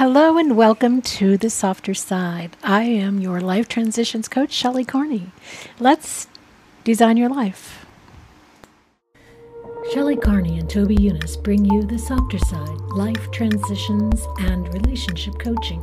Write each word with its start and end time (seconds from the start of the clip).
Hello 0.00 0.38
and 0.38 0.56
welcome 0.56 1.02
to 1.02 1.36
the 1.36 1.50
softer 1.50 1.92
side. 1.92 2.56
I 2.62 2.84
am 2.84 3.20
your 3.20 3.38
life 3.38 3.68
transitions 3.68 4.28
coach, 4.28 4.50
Shelly 4.50 4.82
Carney. 4.82 5.30
Let's 5.78 6.26
design 6.84 7.18
your 7.18 7.28
life. 7.28 7.84
Shelly 9.92 10.16
Carney 10.16 10.58
and 10.58 10.70
Toby 10.70 10.94
Eunice 10.94 11.36
bring 11.36 11.66
you 11.66 11.82
the 11.82 11.98
softer 11.98 12.38
side, 12.38 12.80
life 12.94 13.30
transitions, 13.30 14.26
and 14.38 14.72
relationship 14.72 15.38
coaching. 15.38 15.82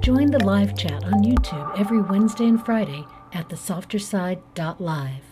Join 0.00 0.32
the 0.32 0.44
live 0.44 0.76
chat 0.76 1.04
on 1.04 1.22
YouTube 1.22 1.78
every 1.78 2.00
Wednesday 2.00 2.48
and 2.48 2.66
Friday 2.66 3.04
at 3.32 3.48
thesofterside.live. 3.50 5.22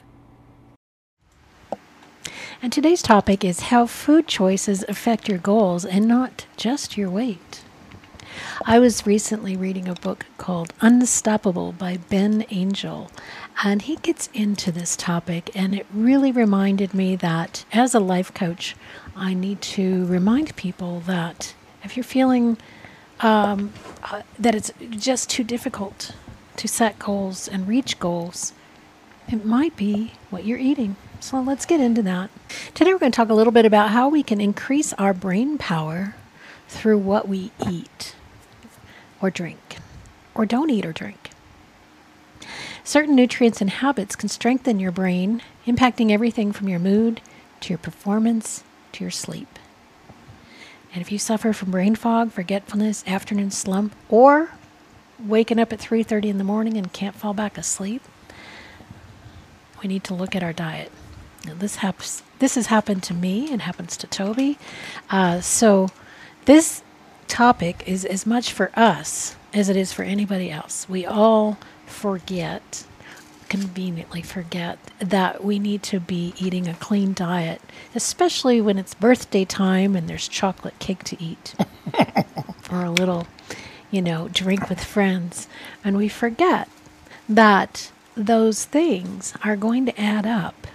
And 2.63 2.73
today's 2.73 3.03
topic 3.03 3.45
is 3.45 3.61
how 3.63 3.87
food 3.87 4.29
choices 4.29 4.85
affect 4.89 5.29
your 5.29 5.39
goals 5.39 5.85
and 5.85 6.07
not 6.07 6.47
just 6.57 6.97
your 6.97 7.11
weight. 7.11 7.65
I 8.65 8.79
was 8.79 9.07
recently 9.07 9.57
reading 9.57 9.89
a 9.89 9.95
book 9.95 10.27
called 10.39 10.73
Unstoppable 10.81 11.73
by 11.73 11.99
Ben 12.09 12.45
Angel, 12.51 13.11
and 13.63 13.83
he 13.83 13.97
gets 13.97 14.29
into 14.35 14.73
this 14.73 14.97
topic, 14.97 15.51
and 15.55 15.75
it 15.75 15.87
really 15.93 16.33
reminded 16.33 16.95
me 16.95 17.17
that 17.17 17.65
as 17.73 17.95
a 17.95 18.01
life 18.01 18.33
coach, 18.35 18.75
I 19.15 19.35
need 19.35 19.61
to 19.63 20.07
remind 20.07 20.57
people 20.57 21.01
that 21.01 21.55
if 21.83 21.97
you're 21.97 22.05
feeling 22.05 22.59
um, 23.21 23.73
uh, 24.05 24.23
that 24.39 24.55
it's 24.55 24.73
just 24.91 25.31
too 25.31 25.45
difficult 25.45 26.13
to 26.57 26.69
set 26.69 26.99
goals 26.99 27.49
and 27.49 27.69
reach 27.69 27.99
goals, 27.99 28.53
it 29.29 29.45
might 29.45 29.77
be 29.77 30.13
what 30.31 30.45
you're 30.45 30.59
eating. 30.59 30.97
So 31.21 31.41
let's 31.41 31.67
get 31.67 31.81
into 31.81 32.03
that. 32.03 32.31
Today 32.75 32.93
we're 32.93 32.99
going 32.99 33.13
to 33.13 33.17
talk 33.17 33.31
a 33.31 33.35
little 33.35 33.53
bit 33.53 33.65
about 33.65 33.91
how 33.91 34.09
we 34.09 34.23
can 34.23 34.41
increase 34.41 34.93
our 34.95 35.15
brain 35.15 35.59
power 35.59 36.15
through 36.69 36.99
what 36.99 37.29
we 37.29 37.53
eat 37.69 38.15
or 39.21 39.31
drink, 39.31 39.79
or 40.35 40.47
don't 40.47 40.71
eat 40.71 40.87
or 40.87 40.93
drink. 40.93 41.31
Certain 42.85 43.17
nutrients 43.17 43.61
and 43.61 43.71
habits 43.71 44.15
can 44.15 44.29
strengthen 44.29 44.79
your 44.79 44.93
brain, 44.93 45.43
impacting 45.67 46.11
everything 46.11 46.53
from 46.53 46.69
your 46.69 46.79
mood 46.79 47.21
to 47.61 47.71
your 47.71 47.79
performance 47.79 48.63
to 48.93 49.03
your 49.03 49.11
sleep. 49.11 49.59
And 50.93 51.03
if 51.03 51.13
you 51.13 51.19
suffer 51.19 51.53
from 51.53 51.73
brain 51.73 51.95
fog, 51.95 52.33
forgetfulness, 52.33 53.05
afternoon 53.07 53.51
slump, 53.51 53.95
or 54.09 54.51
waking 55.19 55.59
up 55.59 55.73
at 55.73 55.79
3:30 55.81 56.29
in 56.31 56.39
the 56.39 56.45
morning 56.45 56.77
and 56.77 56.93
can't 56.93 57.17
fall 57.17 57.35
back 57.35 57.59
asleep, 57.59 58.03
we 59.83 59.89
need 59.89 60.05
to 60.05 60.15
look 60.15 60.35
at 60.35 60.43
our 60.43 60.53
diet. 60.53 60.91
Now, 61.45 61.55
this 61.55 61.77
happens. 61.77 62.23
This 62.39 62.55
has 62.55 62.67
happened 62.67 63.03
to 63.05 63.15
me 63.15 63.53
and 63.53 63.63
happens 63.63 63.97
to 63.99 64.07
Toby. 64.07 64.59
Uh, 65.11 65.41
so, 65.41 65.89
this 66.45 66.83
topic 67.29 67.83
is 67.87 68.05
as 68.05 68.27
much 68.27 68.53
for 68.53 68.71
us 68.75 69.37
as 69.53 69.69
it 69.69 69.77
is 69.77 69.93
for 69.93 70.03
anybody 70.03 70.51
else. 70.51 70.89
We 70.89 71.07
all 71.07 71.59
forget, 71.87 72.85
conveniently 73.49 74.23
forget, 74.23 74.79
that 74.99 75.43
we 75.43 75.59
need 75.59 75.83
to 75.85 76.01
be 76.01 76.35
eating 76.39 76.69
a 76.69 76.75
clean 76.75 77.15
diet, 77.15 77.61
especially 77.95 78.61
when 78.61 78.79
it's 78.79 78.95
birthday 78.95 79.45
time 79.45 79.97
and 79.97 80.09
there's 80.09 80.29
chocolate 80.29 80.79
cake 80.79 81.05
to 81.05 81.23
eat 81.23 81.55
or 82.71 82.85
a 82.85 82.91
little, 82.91 83.27
you 83.91 84.03
know, 84.03 84.29
drink 84.29 84.69
with 84.69 84.83
friends. 84.83 85.49
And 85.85 85.97
we 85.97 86.09
forget 86.09 86.69
that 87.29 87.91
those 88.15 88.65
things 88.65 89.35
are 89.45 89.57
going 89.57 89.87
to 89.87 90.01
add 90.01 90.27
up 90.27 90.67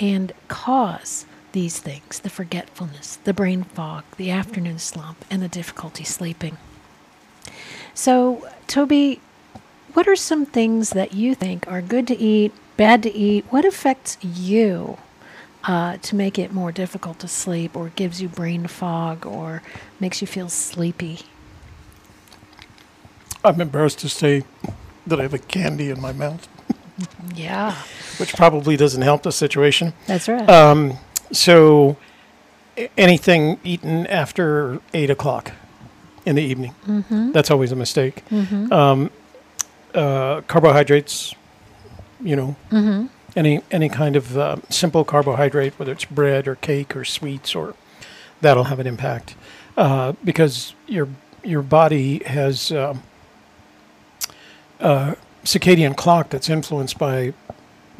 and 0.00 0.32
cause 0.48 1.26
these 1.52 1.78
things 1.78 2.20
the 2.20 2.30
forgetfulness, 2.30 3.16
the 3.24 3.32
brain 3.32 3.64
fog, 3.64 4.04
the 4.16 4.30
afternoon 4.30 4.78
slump, 4.78 5.24
and 5.30 5.42
the 5.42 5.48
difficulty 5.48 6.04
sleeping. 6.04 6.56
So, 7.94 8.48
Toby, 8.66 9.20
what 9.92 10.08
are 10.08 10.16
some 10.16 10.46
things 10.46 10.90
that 10.90 11.12
you 11.12 11.34
think 11.34 11.70
are 11.70 11.82
good 11.82 12.06
to 12.08 12.18
eat, 12.18 12.52
bad 12.76 13.02
to 13.02 13.12
eat? 13.14 13.44
What 13.50 13.64
affects 13.64 14.16
you 14.22 14.96
uh, 15.64 15.98
to 15.98 16.16
make 16.16 16.38
it 16.38 16.52
more 16.52 16.72
difficult 16.72 17.18
to 17.20 17.28
sleep, 17.28 17.76
or 17.76 17.90
gives 17.90 18.22
you 18.22 18.28
brain 18.28 18.66
fog, 18.66 19.26
or 19.26 19.62
makes 20.00 20.20
you 20.20 20.26
feel 20.26 20.48
sleepy? 20.48 21.20
I'm 23.44 23.60
embarrassed 23.60 23.98
to 24.00 24.08
say 24.08 24.44
that 25.06 25.18
I 25.18 25.22
have 25.22 25.34
a 25.34 25.38
candy 25.38 25.90
in 25.90 26.00
my 26.00 26.12
mouth. 26.12 26.48
yeah. 27.34 27.74
Which 28.18 28.34
probably 28.34 28.76
doesn't 28.76 29.02
help 29.02 29.22
the 29.22 29.32
situation. 29.32 29.94
That's 30.06 30.28
right. 30.28 30.48
Um, 30.48 30.98
so, 31.32 31.96
anything 32.96 33.58
eaten 33.64 34.06
after 34.06 34.80
eight 34.94 35.10
o'clock 35.10 35.52
in 36.24 36.36
the 36.36 36.42
evening, 36.42 36.74
mm-hmm. 36.86 37.32
that's 37.32 37.50
always 37.50 37.72
a 37.72 37.76
mistake. 37.76 38.24
Mm-hmm. 38.30 38.72
Um, 38.72 39.10
uh, 39.94 40.42
carbohydrates, 40.42 41.34
you 42.20 42.36
know, 42.36 42.56
mm-hmm. 42.70 43.06
any 43.36 43.62
any 43.70 43.88
kind 43.88 44.16
of 44.16 44.38
uh, 44.38 44.56
simple 44.70 45.04
carbohydrate, 45.04 45.78
whether 45.78 45.92
it's 45.92 46.04
bread 46.04 46.46
or 46.46 46.54
cake 46.56 46.94
or 46.96 47.04
sweets, 47.04 47.54
or 47.54 47.74
that'll 48.40 48.64
have 48.64 48.78
an 48.78 48.86
impact 48.86 49.34
uh, 49.76 50.12
because 50.24 50.74
your 50.86 51.08
your 51.44 51.62
body 51.62 52.22
has 52.24 52.70
um, 52.72 53.02
a 54.80 55.16
circadian 55.44 55.96
clock 55.96 56.30
that's 56.30 56.48
influenced 56.48 56.98
by, 56.98 57.32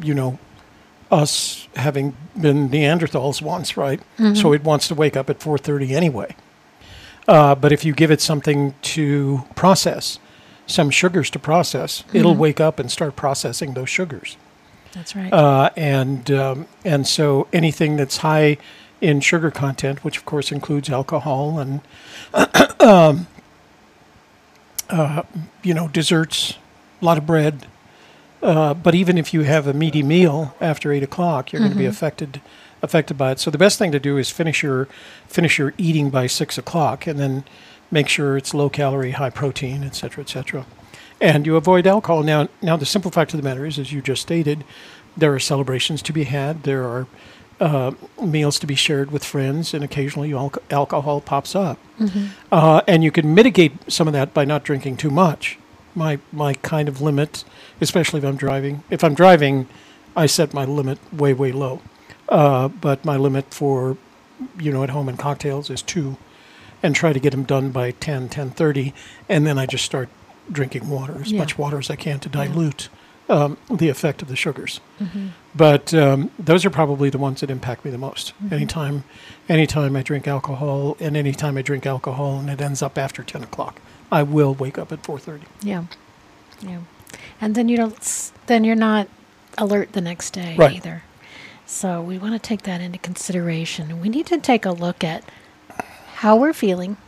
you 0.00 0.14
know, 0.14 0.38
us 1.12 1.68
having 1.76 2.16
been 2.40 2.70
Neanderthals 2.70 3.42
once, 3.42 3.76
right? 3.76 4.00
Mm-hmm. 4.18 4.34
So 4.34 4.52
it 4.52 4.64
wants 4.64 4.88
to 4.88 4.94
wake 4.94 5.16
up 5.16 5.30
at 5.30 5.38
4:30 5.38 5.90
anyway. 5.90 6.34
Uh, 7.28 7.54
but 7.54 7.70
if 7.70 7.84
you 7.84 7.92
give 7.92 8.10
it 8.10 8.20
something 8.20 8.74
to 8.82 9.44
process, 9.54 10.18
some 10.66 10.90
sugars 10.90 11.30
to 11.30 11.38
process, 11.38 12.02
mm-hmm. 12.02 12.16
it'll 12.16 12.34
wake 12.34 12.60
up 12.60 12.78
and 12.80 12.90
start 12.90 13.14
processing 13.14 13.74
those 13.74 13.90
sugars. 13.90 14.36
That's 14.92 15.14
right. 15.14 15.32
Uh, 15.32 15.70
and 15.76 16.30
um, 16.30 16.66
and 16.84 17.06
so 17.06 17.46
anything 17.52 17.96
that's 17.96 18.18
high 18.18 18.56
in 19.00 19.20
sugar 19.20 19.50
content, 19.50 20.04
which 20.04 20.16
of 20.16 20.24
course 20.24 20.50
includes 20.50 20.88
alcohol 20.88 21.58
and 21.58 21.80
um, 22.80 23.26
uh, 24.90 25.22
you 25.62 25.74
know 25.74 25.88
desserts, 25.88 26.58
a 27.00 27.04
lot 27.04 27.18
of 27.18 27.26
bread, 27.26 27.66
uh, 28.42 28.74
but 28.74 28.94
even 28.94 29.18
if 29.18 29.32
you 29.32 29.42
have 29.42 29.66
a 29.66 29.72
meaty 29.72 30.02
meal 30.02 30.54
after 30.60 30.92
eight 30.92 31.02
o'clock, 31.02 31.52
you're 31.52 31.60
mm-hmm. 31.60 31.68
going 31.68 31.78
to 31.78 31.78
be 31.78 31.86
affected 31.86 32.40
affected 32.82 33.16
by 33.16 33.30
it. 33.30 33.38
So 33.38 33.50
the 33.50 33.58
best 33.58 33.78
thing 33.78 33.92
to 33.92 34.00
do 34.00 34.18
is 34.18 34.30
finish 34.30 34.62
your 34.62 34.88
finish 35.28 35.58
your 35.58 35.72
eating 35.78 36.10
by 36.10 36.26
six 36.26 36.58
o'clock, 36.58 37.06
and 37.06 37.18
then 37.18 37.44
make 37.90 38.08
sure 38.08 38.36
it's 38.36 38.54
low 38.54 38.68
calorie, 38.68 39.12
high 39.12 39.30
protein, 39.30 39.84
et 39.84 39.94
cetera, 39.94 40.24
et 40.24 40.28
cetera. 40.28 40.66
And 41.20 41.46
you 41.46 41.56
avoid 41.56 41.86
alcohol. 41.86 42.22
Now, 42.24 42.48
now 42.60 42.76
the 42.76 42.86
simple 42.86 43.10
fact 43.10 43.32
of 43.32 43.40
the 43.40 43.48
matter 43.48 43.64
is, 43.64 43.78
as 43.78 43.92
you 43.92 44.02
just 44.02 44.22
stated, 44.22 44.64
there 45.16 45.32
are 45.32 45.38
celebrations 45.38 46.02
to 46.02 46.12
be 46.12 46.24
had. 46.24 46.64
There 46.64 46.82
are 46.82 47.06
uh, 47.60 47.92
meals 48.20 48.58
to 48.58 48.66
be 48.66 48.74
shared 48.74 49.12
with 49.12 49.24
friends, 49.24 49.74
and 49.74 49.84
occasionally 49.84 50.34
al- 50.34 50.52
alcohol 50.70 51.20
pops 51.20 51.54
up. 51.54 51.78
Mm-hmm. 52.00 52.26
Uh, 52.50 52.80
and 52.88 53.04
you 53.04 53.12
can 53.12 53.34
mitigate 53.34 53.72
some 53.92 54.08
of 54.08 54.14
that 54.14 54.34
by 54.34 54.44
not 54.44 54.64
drinking 54.64 54.96
too 54.96 55.10
much 55.10 55.58
my 55.94 56.18
my 56.32 56.54
kind 56.54 56.88
of 56.88 57.00
limit, 57.00 57.44
especially 57.80 58.18
if 58.18 58.24
I'm 58.24 58.36
driving. 58.36 58.82
If 58.90 59.04
I'm 59.04 59.14
driving, 59.14 59.68
I 60.16 60.26
set 60.26 60.54
my 60.54 60.64
limit 60.64 60.98
way 61.12 61.32
way 61.32 61.52
low. 61.52 61.82
Uh, 62.28 62.68
but 62.68 63.04
my 63.04 63.16
limit 63.16 63.52
for 63.52 63.96
you 64.58 64.72
know 64.72 64.82
at 64.82 64.90
home 64.90 65.08
and 65.08 65.18
cocktails 65.18 65.70
is 65.70 65.82
two, 65.82 66.16
and 66.82 66.94
try 66.94 67.12
to 67.12 67.20
get 67.20 67.30
them 67.30 67.44
done 67.44 67.70
by 67.70 67.92
10, 67.92 68.28
10.30, 68.28 68.92
and 69.28 69.46
then 69.46 69.58
I 69.58 69.66
just 69.66 69.84
start 69.84 70.08
drinking 70.50 70.88
water 70.88 71.18
as 71.20 71.30
yeah. 71.30 71.38
much 71.38 71.56
water 71.56 71.78
as 71.78 71.90
I 71.90 71.96
can 71.96 72.18
to 72.20 72.28
dilute 72.28 72.88
yeah. 73.28 73.36
um, 73.36 73.58
the 73.70 73.88
effect 73.88 74.22
of 74.22 74.28
the 74.28 74.36
sugars. 74.36 74.80
Mm-hmm. 75.00 75.28
But 75.54 75.94
um, 75.94 76.30
those 76.38 76.64
are 76.64 76.70
probably 76.70 77.10
the 77.10 77.18
ones 77.18 77.40
that 77.40 77.50
impact 77.50 77.84
me 77.84 77.90
the 77.90 77.98
most. 77.98 78.34
Mm-hmm. 78.34 78.54
Anytime, 78.54 79.04
anytime 79.48 79.94
I 79.96 80.02
drink 80.02 80.26
alcohol, 80.26 80.96
and 80.98 81.16
anytime 81.16 81.56
I 81.56 81.62
drink 81.62 81.86
alcohol, 81.86 82.38
and 82.40 82.50
it 82.50 82.60
ends 82.60 82.82
up 82.82 82.98
after 82.98 83.22
ten 83.22 83.42
o'clock. 83.42 83.80
I 84.12 84.22
will 84.22 84.54
wake 84.54 84.76
up 84.78 84.92
at 84.92 85.02
4:30. 85.02 85.44
Yeah, 85.62 85.84
yeah, 86.60 86.80
and 87.40 87.54
then 87.54 87.68
you 87.68 87.78
don't. 87.78 88.32
Then 88.46 88.62
you're 88.62 88.76
not 88.76 89.08
alert 89.56 89.92
the 89.92 90.02
next 90.02 90.30
day 90.30 90.54
right. 90.56 90.76
either. 90.76 91.02
So 91.64 92.02
we 92.02 92.18
want 92.18 92.34
to 92.34 92.38
take 92.38 92.62
that 92.62 92.82
into 92.82 92.98
consideration. 92.98 94.00
We 94.00 94.10
need 94.10 94.26
to 94.26 94.38
take 94.38 94.66
a 94.66 94.72
look 94.72 95.02
at 95.02 95.24
how 96.16 96.36
we're 96.36 96.52
feeling 96.52 96.98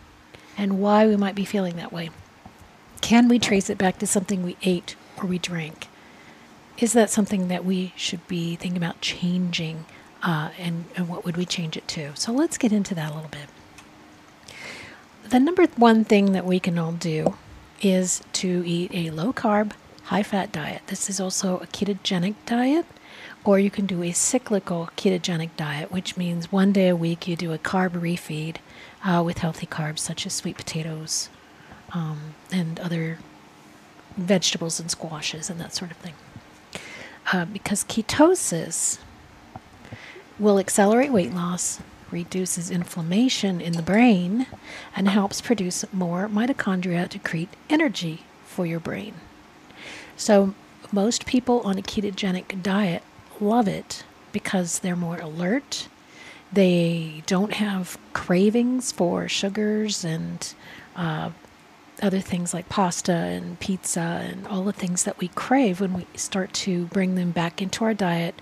and 0.57 0.81
why 0.81 1.07
we 1.07 1.17
might 1.17 1.35
be 1.35 1.45
feeling 1.45 1.77
that 1.77 1.93
way. 1.93 2.09
Can 3.03 3.29
we 3.29 3.39
trace 3.39 3.69
it 3.69 3.77
back 3.77 3.99
to 3.99 4.07
something 4.07 4.43
we 4.43 4.57
ate 4.63 4.97
or 5.19 5.27
we 5.27 5.39
drank? 5.39 5.89
Is 6.79 6.95
that 6.95 7.11
something 7.11 7.49
that 7.49 7.65
we 7.65 7.93
should 7.97 8.27
be 8.27 8.57
thinking 8.57 8.79
about 8.79 9.03
changing? 9.03 9.85
Uh, 10.23 10.51
and, 10.59 10.87
and 10.97 11.09
what 11.09 11.25
would 11.27 11.37
we 11.37 11.45
change 11.45 11.77
it 11.77 11.87
to? 11.89 12.17
So 12.17 12.33
let's 12.33 12.57
get 12.57 12.73
into 12.73 12.95
that 12.95 13.13
a 13.13 13.15
little 13.15 13.29
bit 13.29 13.49
the 15.29 15.41
number 15.41 15.67
one 15.77 16.05
thing 16.05 16.33
that 16.33 16.45
we 16.45 16.61
can 16.61 16.79
all 16.79 16.93
do 16.93 17.37
is 17.81 18.23
to 18.35 18.63
eat 18.67 18.91
a 18.95 19.11
low 19.11 19.33
carb, 19.33 19.73
high 20.05 20.23
fat 20.23 20.53
diet. 20.53 20.83
This 20.87 21.09
is 21.11 21.21
also 21.21 21.59
a 21.59 21.67
ketogenic 21.67 22.35
diet, 22.47 22.87
or 23.45 23.59
you 23.59 23.71
can 23.71 23.87
do 23.87 24.03
a 24.03 24.13
cyclical 24.13 24.91
ketogenic 24.97 25.51
diet, 25.57 25.91
which 25.91 26.17
means 26.17 26.53
one 26.53 26.73
day 26.73 26.89
a 26.89 26.97
week 26.97 27.27
you 27.27 27.37
do 27.37 27.53
a 27.53 27.59
carb 27.59 27.91
refeed 27.91 28.57
uh, 29.05 29.23
with 29.23 29.39
healthy 29.39 29.67
carbs 29.67 29.99
such 30.01 30.27
as 30.27 30.33
sweet 30.33 30.57
potatoes, 30.57 31.29
um, 31.93 32.35
and 32.53 32.79
other 32.81 33.19
vegetables 34.17 34.79
and 34.79 34.91
squashes 34.91 35.51
and 35.51 35.61
that 35.61 35.75
sort 35.75 35.91
of 35.91 35.97
thing. 35.99 36.15
Uh, 37.33 37.45
because 37.45 37.85
ketosis 37.85 38.99
will 40.39 40.59
accelerate 40.59 41.13
weight 41.13 41.33
loss, 41.33 41.81
reduces 42.15 42.71
inflammation 42.71 43.61
in 43.61 43.75
the 43.75 43.83
brain, 43.83 44.47
and 44.97 45.09
helps 45.09 45.43
produce 45.43 45.85
more 45.93 46.29
mitochondria 46.29 47.09
to 47.09 47.19
create 47.19 47.51
energy 47.69 48.23
for 48.47 48.65
your 48.65 48.81
brain. 48.81 49.15
So, 50.17 50.55
most 50.93 51.27
people 51.27 51.61
on 51.61 51.77
a 51.77 51.83
ketogenic 51.83 52.63
diet 52.63 53.03
love 53.41 53.67
it 53.67 54.05
because 54.33 54.79
they're 54.79 54.97
more 54.97 55.19
alert. 55.19 55.89
They 56.53 57.25
don't 57.27 57.55
have 57.55 57.99
cravings 58.13 58.93
for 58.93 59.29
sugars 59.29 60.05
and 60.05 60.55
uh, 60.95 61.31
other 62.01 62.21
things 62.21 62.55
like 62.55 62.69
pasta 62.69 63.13
and 63.13 63.59
pizza 63.59 64.23
and 64.29 64.47
all 64.47 64.63
the 64.63 64.73
things 64.73 65.05
that 65.05 65.19
we 65.19 65.29
crave 65.29 65.81
when 65.81 65.95
we 65.95 66.07
start 66.15 66.53
to 66.53 66.87
bring 66.87 67.17
them 67.17 67.33
back 67.33 67.61
into 67.61 67.85
our 67.85 67.95
diet. 67.95 68.35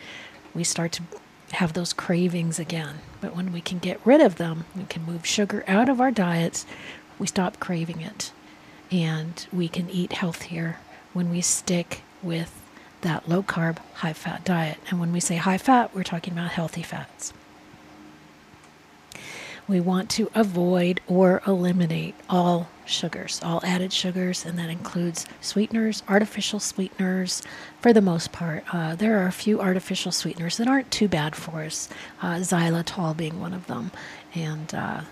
We 0.54 0.64
start 0.64 0.92
to 0.92 1.02
have 1.52 1.72
those 1.72 1.92
cravings 1.92 2.58
again. 2.58 2.96
But 3.22 3.36
when 3.36 3.52
we 3.52 3.60
can 3.60 3.78
get 3.78 4.00
rid 4.04 4.20
of 4.20 4.36
them, 4.36 4.64
we 4.76 4.82
can 4.82 5.06
move 5.06 5.24
sugar 5.24 5.64
out 5.68 5.88
of 5.88 6.00
our 6.00 6.10
diets, 6.10 6.66
we 7.18 7.28
stop 7.28 7.60
craving 7.60 8.00
it. 8.02 8.32
And 8.90 9.46
we 9.52 9.68
can 9.68 9.88
eat 9.88 10.12
healthier 10.12 10.80
when 11.14 11.30
we 11.30 11.40
stick 11.40 12.02
with 12.20 12.60
that 13.02 13.28
low 13.28 13.42
carb, 13.42 13.78
high 13.94 14.12
fat 14.12 14.44
diet. 14.44 14.78
And 14.90 14.98
when 14.98 15.12
we 15.12 15.20
say 15.20 15.36
high 15.36 15.56
fat, 15.56 15.94
we're 15.94 16.02
talking 16.02 16.32
about 16.32 16.50
healthy 16.50 16.82
fats. 16.82 17.32
We 19.68 19.80
want 19.80 20.10
to 20.10 20.28
avoid 20.34 21.00
or 21.06 21.42
eliminate 21.46 22.16
all 22.28 22.68
sugars, 22.84 23.40
all 23.42 23.60
added 23.64 23.92
sugars, 23.92 24.44
and 24.44 24.58
that 24.58 24.70
includes 24.70 25.26
sweeteners, 25.40 26.02
artificial 26.08 26.60
sweeteners, 26.60 27.42
for 27.80 27.92
the 27.92 28.00
most 28.00 28.32
part. 28.32 28.64
Uh, 28.72 28.94
there 28.94 29.18
are 29.22 29.26
a 29.26 29.32
few 29.32 29.60
artificial 29.60 30.12
sweeteners 30.12 30.56
that 30.56 30.68
aren't 30.68 30.90
too 30.90 31.08
bad 31.08 31.34
for 31.36 31.62
us, 31.62 31.88
uh, 32.20 32.36
xylitol 32.36 33.16
being 33.16 33.40
one 33.40 33.54
of 33.54 33.66
them, 33.66 33.90
and 34.34 34.74
uh, 34.74 35.02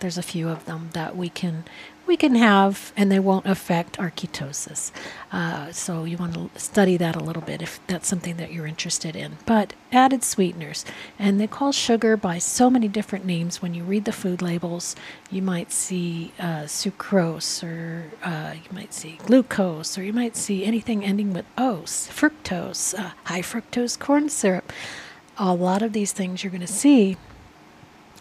there's 0.00 0.18
a 0.18 0.22
few 0.22 0.48
of 0.48 0.64
them 0.66 0.90
that 0.92 1.16
we 1.16 1.28
can 1.28 1.64
we 2.06 2.16
can 2.16 2.34
have, 2.36 2.92
and 2.96 3.10
they 3.10 3.18
won't 3.18 3.46
affect 3.46 3.98
our 3.98 4.10
ketosis. 4.10 4.92
Uh, 5.32 5.72
so 5.72 6.04
you 6.04 6.16
want 6.16 6.34
to 6.34 6.60
study 6.60 6.96
that 6.96 7.16
a 7.16 7.20
little 7.20 7.42
bit 7.42 7.60
if 7.60 7.80
that's 7.86 8.08
something 8.08 8.36
that 8.36 8.52
you're 8.52 8.66
interested 8.66 9.16
in. 9.16 9.38
But 9.44 9.74
added 9.92 10.22
sweeteners, 10.22 10.84
and 11.18 11.40
they 11.40 11.46
call 11.46 11.72
sugar 11.72 12.16
by 12.16 12.38
so 12.38 12.70
many 12.70 12.88
different 12.88 13.24
names. 13.24 13.60
When 13.60 13.74
you 13.74 13.82
read 13.82 14.04
the 14.04 14.12
food 14.12 14.40
labels, 14.40 14.94
you 15.30 15.42
might 15.42 15.72
see 15.72 16.32
uh, 16.38 16.64
sucrose, 16.64 17.62
or 17.64 18.10
uh, 18.22 18.54
you 18.54 18.74
might 18.74 18.94
see 18.94 19.18
glucose, 19.24 19.98
or 19.98 20.04
you 20.04 20.12
might 20.12 20.36
see 20.36 20.64
anything 20.64 21.04
ending 21.04 21.32
with 21.32 21.46
ose, 21.58 22.08
fructose, 22.12 22.98
uh, 22.98 23.10
high 23.24 23.42
fructose 23.42 23.98
corn 23.98 24.28
syrup. 24.28 24.72
A 25.38 25.54
lot 25.54 25.82
of 25.82 25.92
these 25.92 26.12
things 26.12 26.42
you're 26.42 26.50
going 26.50 26.60
to 26.60 26.66
see 26.66 27.16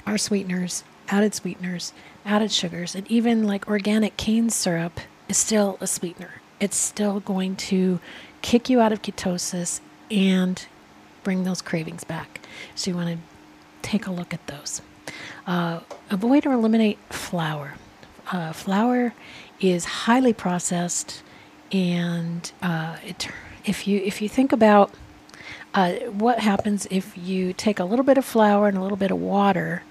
are 0.06 0.18
sweeteners, 0.18 0.84
added 1.08 1.34
sweeteners 1.34 1.94
added 2.26 2.52
sugars, 2.52 2.96
and 2.96 3.10
even 3.10 3.46
like 3.46 3.68
organic 3.68 4.18
cane 4.18 4.50
syrup 4.50 5.00
is 5.30 5.38
still 5.38 5.78
a 5.80 5.88
sweetener. 5.88 6.42
It's 6.60 6.78
still 6.78 7.20
going 7.20 7.56
to 7.58 8.00
kick 8.42 8.70
you 8.70 8.82
out 8.82 8.92
of 8.92 9.02
ketosis 9.02 9.80
and 10.10 10.66
bring 11.24 11.44
those 11.44 11.62
cravings 11.62 12.04
back. 12.04 12.42
So 12.76 12.92
you 12.92 12.98
want 12.98 13.10
to 13.10 13.18
take 13.82 14.08
a 14.08 14.12
look 14.12 14.34
at 14.34 14.46
those. 14.48 14.82
Uh, 15.46 15.82
avoid 16.10 16.46
or 16.46 16.54
eliminate 16.54 16.98
flour. 17.10 17.76
Uh, 18.32 18.52
flour 18.54 19.14
is 19.60 19.86
highly 19.86 20.34
processed, 20.34 21.22
and 21.72 22.52
uh, 22.62 22.98
it, 23.06 23.28
if 23.66 23.88
you 23.88 24.00
if 24.04 24.22
you 24.22 24.30
think 24.30 24.52
about 24.52 24.92
uh, 25.74 25.92
what 26.10 26.40
happens 26.40 26.88
if 26.90 27.18
you 27.18 27.54
take 27.54 27.80
a 27.80 27.84
little 27.84 28.06
bit 28.06 28.18
of 28.18 28.26
flour 28.26 28.68
and 28.68 28.78
a 28.78 28.82
little 28.82 28.98
bit 28.98 29.12
of 29.12 29.20
water 29.20 29.84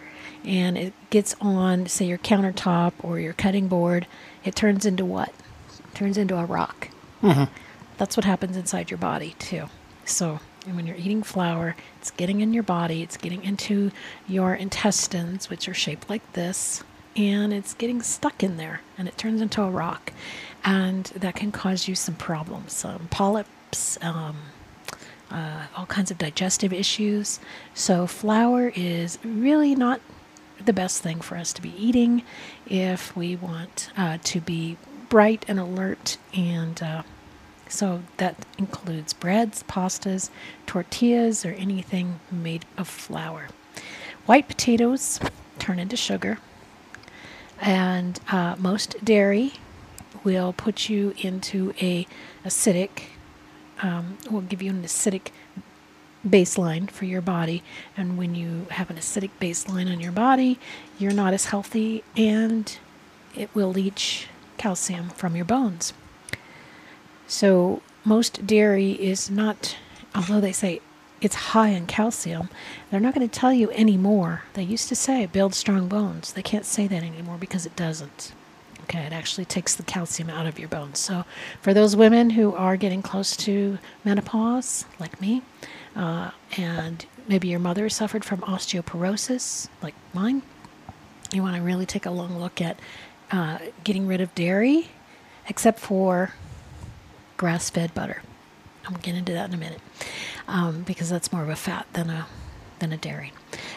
and 0.44 0.76
it 0.76 0.92
gets 1.10 1.34
on, 1.40 1.86
say, 1.86 2.06
your 2.06 2.18
countertop 2.18 2.92
or 3.02 3.18
your 3.18 3.32
cutting 3.32 3.68
board, 3.68 4.06
it 4.44 4.54
turns 4.54 4.84
into 4.84 5.04
what? 5.04 5.32
It 5.78 5.94
turns 5.94 6.18
into 6.18 6.36
a 6.36 6.44
rock. 6.44 6.88
Mm-hmm. 7.22 7.44
That's 7.96 8.16
what 8.16 8.24
happens 8.24 8.56
inside 8.56 8.90
your 8.90 8.98
body, 8.98 9.34
too. 9.38 9.68
So, 10.04 10.40
when 10.70 10.86
you're 10.86 10.96
eating 10.96 11.22
flour, 11.22 11.76
it's 11.98 12.10
getting 12.10 12.40
in 12.40 12.54
your 12.54 12.62
body, 12.62 13.02
it's 13.02 13.16
getting 13.16 13.44
into 13.44 13.90
your 14.26 14.54
intestines, 14.54 15.50
which 15.50 15.68
are 15.68 15.74
shaped 15.74 16.08
like 16.08 16.32
this, 16.32 16.82
and 17.16 17.52
it's 17.52 17.74
getting 17.74 18.02
stuck 18.02 18.42
in 18.42 18.56
there, 18.56 18.80
and 18.98 19.06
it 19.06 19.16
turns 19.18 19.40
into 19.40 19.62
a 19.62 19.70
rock. 19.70 20.12
And 20.64 21.04
that 21.16 21.36
can 21.36 21.52
cause 21.52 21.86
you 21.86 21.94
some 21.94 22.14
problems, 22.14 22.72
some 22.72 23.08
polyps, 23.10 23.98
um, 24.02 24.36
uh, 25.30 25.66
all 25.76 25.86
kinds 25.86 26.10
of 26.10 26.18
digestive 26.18 26.72
issues. 26.72 27.40
So, 27.74 28.06
flour 28.06 28.72
is 28.74 29.18
really 29.24 29.74
not 29.74 30.00
the 30.66 30.72
best 30.72 31.02
thing 31.02 31.20
for 31.20 31.36
us 31.36 31.52
to 31.52 31.62
be 31.62 31.74
eating 31.76 32.22
if 32.66 33.16
we 33.16 33.36
want 33.36 33.90
uh, 33.96 34.18
to 34.24 34.40
be 34.40 34.76
bright 35.08 35.44
and 35.48 35.60
alert. 35.60 36.16
And 36.34 36.82
uh, 36.82 37.02
so 37.68 38.02
that 38.16 38.44
includes 38.58 39.12
breads, 39.12 39.62
pastas, 39.64 40.30
tortillas, 40.66 41.44
or 41.44 41.52
anything 41.52 42.20
made 42.30 42.64
of 42.76 42.88
flour. 42.88 43.48
White 44.26 44.48
potatoes 44.48 45.20
turn 45.58 45.78
into 45.78 45.96
sugar, 45.96 46.38
and 47.60 48.18
uh, 48.30 48.56
most 48.58 49.04
dairy 49.04 49.54
will 50.22 50.52
put 50.52 50.88
you 50.88 51.14
into 51.18 51.74
a 51.80 52.06
acidic. 52.44 53.02
Um, 53.82 54.18
will 54.30 54.40
give 54.40 54.62
you 54.62 54.70
an 54.70 54.82
acidic 54.82 55.28
baseline 56.28 56.90
for 56.90 57.04
your 57.04 57.20
body. 57.20 57.62
And 57.96 58.16
when 58.16 58.34
you 58.34 58.66
have 58.70 58.90
an 58.90 58.96
acidic 58.96 59.30
baseline 59.40 59.90
on 59.90 60.00
your 60.00 60.12
body, 60.12 60.58
you're 60.98 61.12
not 61.12 61.34
as 61.34 61.46
healthy 61.46 62.04
and 62.16 62.76
it 63.34 63.50
will 63.54 63.72
leach 63.72 64.28
calcium 64.56 65.10
from 65.10 65.36
your 65.36 65.44
bones. 65.44 65.92
So, 67.26 67.82
most 68.04 68.46
dairy 68.46 68.92
is 68.92 69.30
not, 69.30 69.76
although 70.14 70.40
they 70.40 70.52
say 70.52 70.80
it's 71.20 71.34
high 71.34 71.68
in 71.68 71.86
calcium, 71.86 72.50
they're 72.90 73.00
not 73.00 73.14
going 73.14 73.26
to 73.26 73.40
tell 73.40 73.52
you 73.52 73.70
anymore. 73.72 74.42
They 74.52 74.62
used 74.62 74.88
to 74.90 74.94
say 74.94 75.24
build 75.26 75.54
strong 75.54 75.88
bones. 75.88 76.32
They 76.34 76.42
can't 76.42 76.66
say 76.66 76.86
that 76.86 77.02
anymore 77.02 77.38
because 77.38 77.64
it 77.64 77.74
doesn't. 77.76 78.32
Okay, 78.82 79.00
it 79.00 79.14
actually 79.14 79.46
takes 79.46 79.74
the 79.74 79.82
calcium 79.82 80.28
out 80.28 80.46
of 80.46 80.58
your 80.58 80.68
bones. 80.68 80.98
So, 80.98 81.24
for 81.62 81.72
those 81.72 81.96
women 81.96 82.30
who 82.30 82.54
are 82.54 82.76
getting 82.76 83.00
close 83.00 83.34
to 83.38 83.78
menopause, 84.04 84.84
like 85.00 85.18
me, 85.20 85.42
uh, 85.96 86.30
and 86.56 87.06
maybe 87.28 87.48
your 87.48 87.60
mother 87.60 87.88
suffered 87.88 88.24
from 88.24 88.40
osteoporosis, 88.42 89.68
like 89.82 89.94
mine, 90.12 90.42
you 91.32 91.42
want 91.42 91.56
to 91.56 91.62
really 91.62 91.86
take 91.86 92.06
a 92.06 92.10
long 92.10 92.38
look 92.38 92.60
at 92.60 92.78
uh, 93.30 93.58
getting 93.82 94.06
rid 94.06 94.20
of 94.20 94.34
dairy, 94.34 94.88
except 95.48 95.80
for 95.80 96.32
grass 97.36 97.70
fed 97.70 97.94
butter. 97.94 98.22
I'm 98.86 98.94
get 98.94 99.14
into 99.14 99.32
that 99.32 99.48
in 99.48 99.54
a 99.54 99.58
minute 99.58 99.80
um, 100.46 100.82
because 100.82 101.08
that's 101.08 101.32
more 101.32 101.42
of 101.42 101.48
a 101.48 101.56
fat 101.56 101.86
than 101.94 102.10
a 102.10 102.26
than 102.80 102.92
a 102.92 102.96
dairy. 102.96 103.32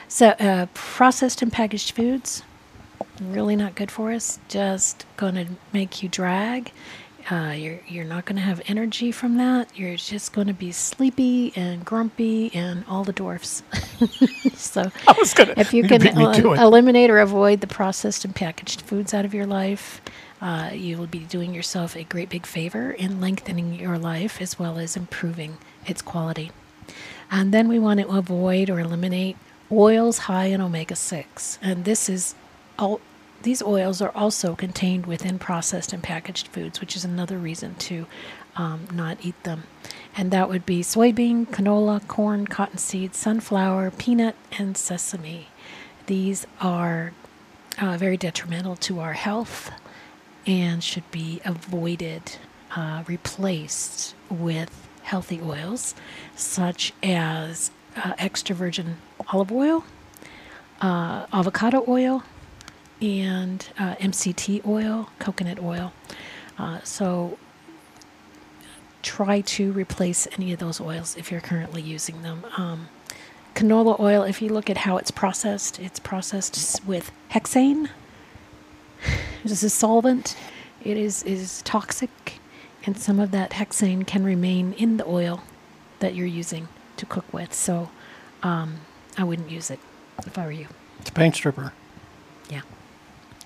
So 0.07 0.29
uh, 0.29 0.67
processed 0.73 1.41
and 1.41 1.51
packaged 1.51 1.91
foods 1.91 2.43
really 3.21 3.55
not 3.55 3.75
good 3.75 3.91
for 3.91 4.11
us. 4.11 4.39
Just 4.47 5.05
going 5.15 5.35
to 5.35 5.47
make 5.73 6.03
you 6.03 6.09
drag 6.09 6.71
uh, 7.29 7.53
you're 7.55 7.79
you're 7.87 8.05
not 8.05 8.25
going 8.25 8.37
to 8.37 8.41
have 8.41 8.61
energy 8.67 9.11
from 9.11 9.37
that. 9.37 9.77
You're 9.77 9.97
just 9.97 10.33
going 10.33 10.47
to 10.47 10.53
be 10.53 10.71
sleepy 10.71 11.51
and 11.55 11.83
grumpy 11.83 12.53
and 12.53 12.85
all 12.87 13.03
the 13.03 13.13
dwarfs. 13.13 13.63
so 14.53 14.91
gonna, 15.33 15.53
if 15.57 15.73
you 15.73 15.83
can 15.83 16.07
el- 16.07 16.53
eliminate 16.53 17.09
or 17.09 17.19
avoid 17.19 17.61
the 17.61 17.67
processed 17.67 18.23
and 18.23 18.33
packaged 18.35 18.81
foods 18.81 19.13
out 19.13 19.25
of 19.25 19.33
your 19.33 19.45
life, 19.45 20.01
uh, 20.41 20.69
you 20.73 20.97
will 20.97 21.07
be 21.07 21.19
doing 21.19 21.53
yourself 21.53 21.95
a 21.95 22.03
great 22.03 22.29
big 22.29 22.45
favor 22.45 22.91
in 22.91 23.19
lengthening 23.19 23.73
your 23.73 23.97
life 23.97 24.41
as 24.41 24.57
well 24.57 24.77
as 24.77 24.95
improving 24.95 25.57
its 25.85 26.01
quality. 26.01 26.51
And 27.29 27.53
then 27.53 27.67
we 27.67 27.79
want 27.79 27.99
to 27.99 28.07
avoid 28.07 28.69
or 28.69 28.79
eliminate 28.79 29.35
oils 29.71 30.19
high 30.19 30.45
in 30.45 30.61
omega 30.61 30.95
6. 30.95 31.59
And 31.61 31.83
this 31.83 32.07
is 32.07 32.35
all 32.79 33.01
these 33.43 33.61
oils 33.61 34.01
are 34.01 34.11
also 34.15 34.55
contained 34.55 35.05
within 35.05 35.39
processed 35.39 35.93
and 35.93 36.01
packaged 36.03 36.47
foods, 36.47 36.81
which 36.81 36.95
is 36.95 37.05
another 37.05 37.37
reason 37.37 37.75
to 37.75 38.07
um, 38.55 38.87
not 38.91 39.17
eat 39.21 39.41
them. 39.43 39.63
And 40.15 40.31
that 40.31 40.49
would 40.49 40.65
be 40.65 40.81
soybean, 40.81 41.45
canola, 41.47 42.05
corn, 42.07 42.47
cottonseed, 42.47 43.13
sunflower, 43.13 43.91
peanut, 43.91 44.35
and 44.57 44.75
sesame. 44.75 45.47
These 46.07 46.47
are 46.59 47.13
uh, 47.79 47.97
very 47.97 48.17
detrimental 48.17 48.75
to 48.77 48.99
our 48.99 49.13
health 49.13 49.71
and 50.45 50.83
should 50.83 51.09
be 51.11 51.41
avoided, 51.45 52.37
uh, 52.75 53.03
replaced 53.07 54.15
with 54.29 54.87
healthy 55.03 55.39
oils 55.41 55.93
such 56.35 56.93
as 57.03 57.71
uh, 57.95 58.13
extra 58.17 58.55
virgin 58.55 58.97
olive 59.31 59.51
oil, 59.51 59.85
uh, 60.81 61.25
avocado 61.31 61.83
oil, 61.87 62.23
and 63.01 63.67
uh, 63.79 63.95
MCT 63.95 64.65
oil, 64.65 65.09
coconut 65.19 65.59
oil. 65.61 65.93
Uh, 66.57 66.79
so 66.83 67.37
try 69.01 69.41
to 69.41 69.71
replace 69.71 70.27
any 70.33 70.51
of 70.51 70.59
those 70.59 70.81
oils 70.81 71.15
if 71.17 71.31
you're 71.31 71.41
currently 71.41 71.81
using 71.81 72.23
them. 72.23 72.45
Um, 72.57 72.89
canola 73.55 73.99
oil, 73.99 74.23
if 74.23 74.41
you 74.41 74.49
look 74.49 74.69
at 74.69 74.77
how 74.77 74.97
it's 74.97 75.11
processed, 75.11 75.79
it's 75.79 75.99
processed 75.99 76.83
with 76.85 77.11
hexane. 77.31 77.89
This 79.43 79.63
is 79.63 79.63
a 79.63 79.69
solvent. 79.69 80.35
It 80.83 80.97
is, 80.97 81.23
is 81.23 81.61
toxic, 81.61 82.39
and 82.85 82.97
some 82.97 83.19
of 83.19 83.31
that 83.31 83.51
hexane 83.51 84.05
can 84.05 84.23
remain 84.25 84.73
in 84.73 84.97
the 84.97 85.07
oil 85.07 85.41
that 85.99 86.15
you're 86.15 86.27
using 86.27 86.67
to 86.97 87.05
cook 87.05 87.31
with. 87.31 87.53
So 87.53 87.89
um, 88.43 88.77
I 89.17 89.23
wouldn't 89.23 89.49
use 89.49 89.71
it 89.71 89.79
if 90.25 90.37
I 90.37 90.45
were 90.45 90.51
you. 90.51 90.67
It's 90.99 91.09
a 91.09 91.13
paint 91.13 91.35
stripper. 91.35 91.71
Yeah, 92.49 92.61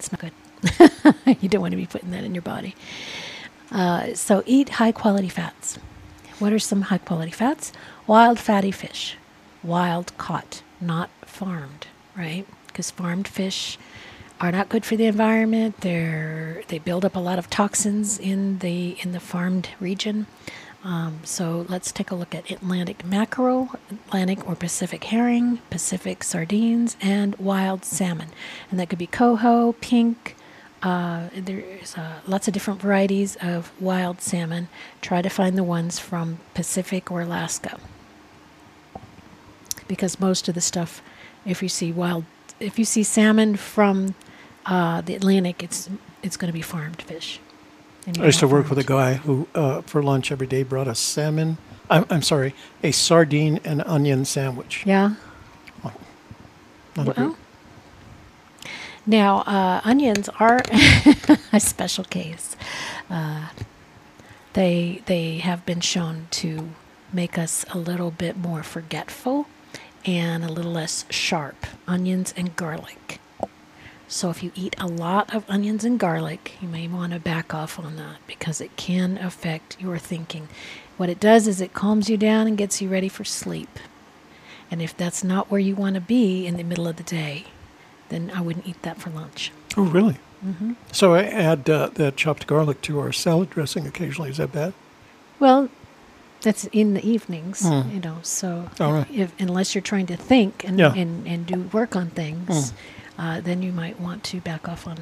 it's 0.02 0.12
not 0.12 0.22
good. 0.22 1.38
you 1.42 1.48
don't 1.50 1.62
want 1.62 1.72
to 1.72 1.78
be 1.78 1.86
putting 1.86 2.10
that 2.12 2.24
in 2.24 2.34
your 2.34 2.42
body. 2.42 2.76
Uh, 3.72 4.14
so 4.16 4.44
eat 4.48 4.70
high 4.70 4.92
quality 4.92 5.30
fats. 5.30 5.78
What 6.40 6.52
are 6.52 6.60
some 6.60 6.84
high 6.84 6.98
quality 6.98 7.32
fats? 7.32 7.72
Wild 8.08 8.40
fatty 8.40 8.72
fish, 8.72 9.18
wild 9.64 10.18
caught, 10.18 10.64
not 10.80 11.12
farmed, 11.24 11.86
right? 12.18 12.48
Because 12.66 12.90
farmed 12.90 13.28
fish 13.28 13.78
are 14.40 14.52
not 14.52 14.70
good 14.70 14.86
for 14.86 14.96
the 14.96 15.06
environment. 15.06 15.82
They're 15.82 16.64
they 16.68 16.80
build 16.80 17.06
up 17.06 17.16
a 17.16 17.20
lot 17.20 17.38
of 17.38 17.50
toxins 17.52 18.18
in 18.18 18.58
the 18.58 18.98
in 19.02 19.12
the 19.12 19.20
farmed 19.20 19.70
region. 19.80 20.26
Um, 20.84 21.20
so 21.24 21.66
let's 21.70 21.92
take 21.92 22.10
a 22.10 22.16
look 22.16 22.34
at 22.34 22.50
Atlantic 22.50 23.06
mackerel, 23.06 23.70
Atlantic 23.92 24.48
or 24.48 24.56
Pacific 24.56 25.04
herring, 25.06 25.60
Pacific 25.70 26.24
sardines, 26.24 26.98
and 27.00 27.36
wild 27.36 27.86
salmon. 27.86 28.30
And 28.70 28.80
that 28.80 28.90
could 28.90 28.98
be 28.98 29.08
coho, 29.08 29.74
pink. 29.74 30.36
Uh, 30.82 31.30
there's 31.36 31.96
uh, 31.96 32.22
lots 32.26 32.48
of 32.48 32.54
different 32.56 32.82
varieties 32.82 33.38
of 33.42 33.72
wild 33.80 34.22
salmon. 34.22 34.70
Try 35.02 35.22
to 35.22 35.30
find 35.30 35.56
the 35.56 35.64
ones 35.64 36.00
from 36.00 36.40
Pacific 36.56 37.12
or 37.12 37.22
Alaska. 37.22 37.80
Because 39.88 40.20
most 40.20 40.48
of 40.48 40.56
the 40.56 40.62
stuff, 40.62 41.04
if 41.46 41.62
you 41.62 41.70
see 41.70 41.92
wild, 41.92 42.26
if 42.60 42.80
you 42.80 42.86
see 42.86 43.04
salmon 43.04 43.56
from 43.56 44.16
uh, 44.66 45.02
the 45.02 45.14
Atlantic, 45.14 45.62
it's 45.62 45.90
it's 46.24 46.38
going 46.38 46.48
to 46.48 46.54
be 46.54 46.62
farmed 46.62 47.02
fish. 47.02 47.40
I 48.08 48.26
used 48.26 48.40
to 48.40 48.48
work 48.48 48.70
with 48.70 48.80
a 48.80 48.84
guy 48.84 49.16
who, 49.16 49.48
uh, 49.54 49.82
for 49.82 50.02
lunch 50.02 50.32
every 50.32 50.48
day, 50.48 50.64
brought 50.64 50.88
a 50.88 50.96
salmon. 50.96 51.58
I'm, 51.90 52.06
I'm 52.10 52.22
sorry, 52.24 52.56
a 52.84 52.92
sardine 52.92 53.60
and 53.64 53.84
onion 53.84 54.26
sandwich. 54.26 54.84
Yeah. 54.86 55.16
A 55.84 55.92
Well, 56.96 57.38
now 59.06 59.40
uh, 59.40 59.82
onions 59.84 60.30
are 60.40 60.62
a 61.54 61.60
special 61.60 62.04
case. 62.04 62.56
Uh, 63.10 63.50
they 64.54 65.02
they 65.06 65.38
have 65.38 65.66
been 65.66 65.80
shown 65.80 66.28
to 66.32 66.72
make 67.14 67.38
us 67.38 67.66
a 67.72 67.78
little 67.78 68.12
bit 68.12 68.38
more 68.38 68.64
forgetful 68.64 69.48
and 70.06 70.44
a 70.44 70.52
little 70.52 70.72
less 70.72 71.06
sharp. 71.10 71.66
Onions 71.88 72.34
and 72.36 72.56
garlic. 72.56 73.21
So 74.12 74.30
if 74.30 74.44
you 74.44 74.52
eat 74.56 74.76
a 74.78 74.88
lot 74.88 75.34
of 75.34 75.50
onions 75.50 75.86
and 75.86 75.98
garlic, 75.98 76.58
you 76.62 76.68
may 76.68 76.86
want 76.86 77.14
to 77.14 77.20
back 77.20 77.54
off 77.54 77.80
on 77.80 77.96
that 77.96 78.18
because 78.28 78.60
it 78.60 78.76
can 78.76 79.18
affect 79.18 79.78
your 79.80 79.98
thinking. 79.98 80.50
What 80.98 81.08
it 81.10 81.18
does 81.22 81.48
is 81.48 81.62
it 81.62 81.72
calms 81.74 82.10
you 82.10 82.18
down 82.18 82.46
and 82.46 82.58
gets 82.58 82.82
you 82.82 82.90
ready 82.90 83.08
for 83.08 83.24
sleep. 83.24 83.80
And 84.70 84.82
if 84.82 84.96
that's 84.96 85.24
not 85.24 85.50
where 85.50 85.62
you 85.62 85.76
want 85.76 85.96
to 85.96 86.02
be 86.02 86.46
in 86.46 86.58
the 86.58 86.64
middle 86.64 86.88
of 86.90 86.98
the 86.98 87.04
day, 87.04 87.46
then 88.10 88.30
I 88.36 88.42
wouldn't 88.42 88.68
eat 88.68 88.82
that 88.82 88.98
for 89.00 89.10
lunch. 89.12 89.52
Oh, 89.78 89.84
really? 89.84 90.18
Mm-hmm. 90.46 90.74
So 90.92 91.14
I 91.14 91.24
add 91.24 91.70
uh, 91.70 91.92
that 91.94 92.18
chopped 92.18 92.48
garlic 92.48 92.82
to 92.82 93.00
our 93.00 93.14
salad 93.14 93.50
dressing 93.50 93.88
occasionally. 93.88 94.30
Is 94.32 94.38
that 94.38 94.52
bad? 94.52 94.74
Well, 95.40 95.70
that's 96.42 96.66
in 96.66 96.96
the 96.96 97.08
evenings, 97.10 97.62
Hmm. 97.62 97.90
you 97.94 98.02
know. 98.02 98.18
So 98.24 98.70
right. 98.78 99.08
if 99.10 99.34
unless 99.40 99.74
you're 99.74 99.82
trying 99.82 100.08
to 100.08 100.18
think 100.18 100.66
and 100.68 100.78
Yeah. 100.78 100.94
and, 100.94 101.26
and 101.26 101.46
do 101.46 101.62
work 101.72 101.96
on 101.96 102.10
things, 102.10 102.72
Hmm. 102.72 102.76
Uh, 103.22 103.40
then 103.40 103.62
you 103.62 103.72
might 103.72 104.00
want 104.00 104.24
to 104.24 104.42
back 104.42 104.68
off 104.68 104.88
on 104.88 104.98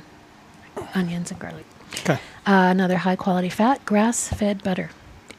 onions 0.94 1.32
and 1.32 1.40
garlic. 1.40 1.66
Okay. 2.02 2.20
Uh, 2.46 2.68
another 2.70 2.98
high 2.98 3.16
quality 3.16 3.50
fat, 3.50 3.84
grass 3.86 4.28
fed 4.28 4.62
butter. 4.62 4.90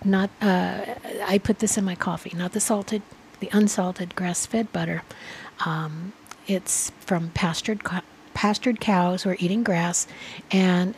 Not, 0.03 0.31
uh, 0.41 0.87
I 1.27 1.39
put 1.39 1.59
this 1.59 1.77
in 1.77 1.85
my 1.85 1.95
coffee, 1.95 2.33
not 2.35 2.53
the 2.53 2.61
salted, 2.61 3.03
the 3.41 3.51
unsalted 3.53 4.17
grass 4.17 4.47
fed 4.47 4.73
butter. 4.73 5.03
Um, 5.67 6.15
it's 6.47 6.91
from 7.01 7.29
pastured, 7.31 7.85
co- 7.85 8.01
pastured 8.33 8.81
cows 8.81 9.23
who 9.23 9.31
are 9.31 9.37
eating 9.39 9.63
grass, 9.63 10.07
and 10.51 10.95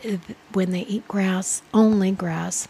when 0.53 0.71
they 0.71 0.81
eat 0.81 1.05
grass, 1.09 1.61
only 1.73 2.11
grass, 2.11 2.69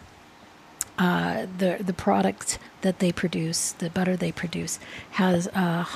uh, 0.98 1.46
the 1.58 1.78
the 1.80 1.92
product 1.92 2.58
that 2.82 2.98
they 2.98 3.12
produce, 3.12 3.72
the 3.72 3.90
butter 3.90 4.16
they 4.16 4.32
produce, 4.32 4.80
has 5.12 5.46
a 5.48 5.86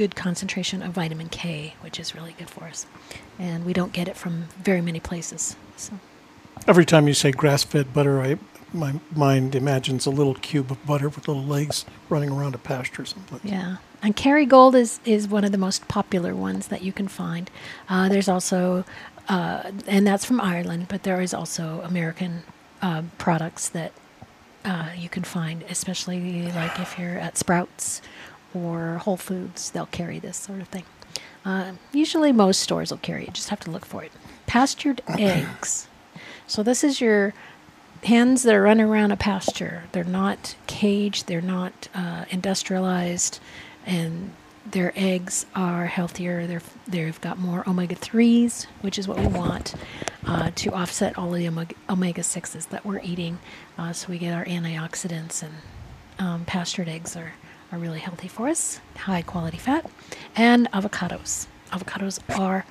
good 0.00 0.16
concentration 0.16 0.82
of 0.82 0.92
vitamin 0.92 1.28
K, 1.28 1.74
which 1.82 2.00
is 2.00 2.14
really 2.14 2.34
good 2.38 2.48
for 2.48 2.64
us, 2.64 2.86
and 3.38 3.66
we 3.66 3.74
don't 3.74 3.92
get 3.92 4.08
it 4.08 4.16
from 4.16 4.44
very 4.62 4.80
many 4.80 4.98
places. 4.98 5.56
So. 5.76 5.92
Every 6.66 6.86
time 6.86 7.06
you 7.06 7.12
say 7.12 7.32
grass-fed 7.32 7.92
butter, 7.92 8.22
I, 8.22 8.38
my 8.72 8.94
mind 9.14 9.54
imagines 9.54 10.06
a 10.06 10.10
little 10.10 10.32
cube 10.32 10.72
of 10.72 10.86
butter 10.86 11.10
with 11.10 11.28
little 11.28 11.44
legs 11.44 11.84
running 12.08 12.30
around 12.30 12.54
a 12.54 12.58
pasture 12.58 13.04
someplace. 13.04 13.44
Yeah, 13.44 13.76
and 14.02 14.16
Kerrygold 14.16 14.74
is 14.74 15.00
is 15.04 15.28
one 15.28 15.44
of 15.44 15.52
the 15.52 15.58
most 15.58 15.86
popular 15.86 16.34
ones 16.34 16.68
that 16.68 16.80
you 16.80 16.92
can 16.92 17.06
find. 17.06 17.50
Uh, 17.86 18.08
there's 18.08 18.28
also, 18.28 18.86
uh, 19.28 19.70
and 19.86 20.06
that's 20.06 20.24
from 20.24 20.40
Ireland, 20.40 20.86
but 20.88 21.02
there 21.02 21.20
is 21.20 21.34
also 21.34 21.82
American 21.84 22.42
uh, 22.80 23.02
products 23.18 23.68
that 23.68 23.92
uh, 24.64 24.92
you 24.96 25.10
can 25.10 25.24
find, 25.24 25.62
especially 25.68 26.50
like 26.52 26.80
if 26.80 26.98
you're 26.98 27.18
at 27.18 27.36
Sprouts 27.36 28.00
or 28.54 28.98
Whole 28.98 29.16
Foods, 29.16 29.70
they'll 29.70 29.86
carry 29.86 30.18
this 30.18 30.36
sort 30.36 30.60
of 30.60 30.68
thing. 30.68 30.84
Uh, 31.44 31.72
usually, 31.92 32.32
most 32.32 32.60
stores 32.60 32.90
will 32.90 32.98
carry 32.98 33.24
it. 33.24 33.34
Just 33.34 33.48
have 33.48 33.60
to 33.60 33.70
look 33.70 33.84
for 33.84 34.04
it. 34.04 34.12
Pastured 34.46 35.02
eggs. 35.08 35.88
So 36.46 36.62
this 36.62 36.84
is 36.84 37.00
your 37.00 37.32
hens 38.02 38.42
that 38.42 38.54
are 38.54 38.62
running 38.62 38.86
around 38.86 39.12
a 39.12 39.16
pasture. 39.16 39.84
They're 39.92 40.04
not 40.04 40.56
caged. 40.66 41.26
They're 41.26 41.40
not 41.40 41.88
uh, 41.94 42.24
industrialized, 42.30 43.40
and 43.86 44.32
their 44.66 44.92
eggs 44.96 45.46
are 45.54 45.86
healthier. 45.86 46.46
They're 46.46 46.62
they've 46.86 47.20
got 47.20 47.38
more 47.38 47.68
omega 47.68 47.94
threes, 47.94 48.66
which 48.80 48.98
is 48.98 49.08
what 49.08 49.18
we 49.18 49.26
want 49.26 49.74
uh, 50.26 50.50
to 50.56 50.72
offset 50.72 51.16
all 51.16 51.34
of 51.34 51.40
the 51.40 51.74
omega 51.88 52.22
sixes 52.22 52.66
that 52.66 52.84
we're 52.84 53.00
eating. 53.02 53.38
Uh, 53.78 53.92
so 53.92 54.08
we 54.08 54.18
get 54.18 54.34
our 54.34 54.44
antioxidants, 54.44 55.42
and 55.42 55.54
um, 56.18 56.44
pastured 56.44 56.88
eggs 56.88 57.16
are 57.16 57.32
are 57.72 57.78
really 57.78 58.00
healthy 58.00 58.28
for 58.28 58.48
us. 58.48 58.80
High 58.96 59.22
quality 59.22 59.58
fat, 59.58 59.90
and 60.36 60.70
avocados. 60.72 61.46
Avocados 61.70 62.20
are 62.38 62.64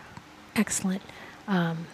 excellent. 0.56 1.02
Um, 1.48 1.88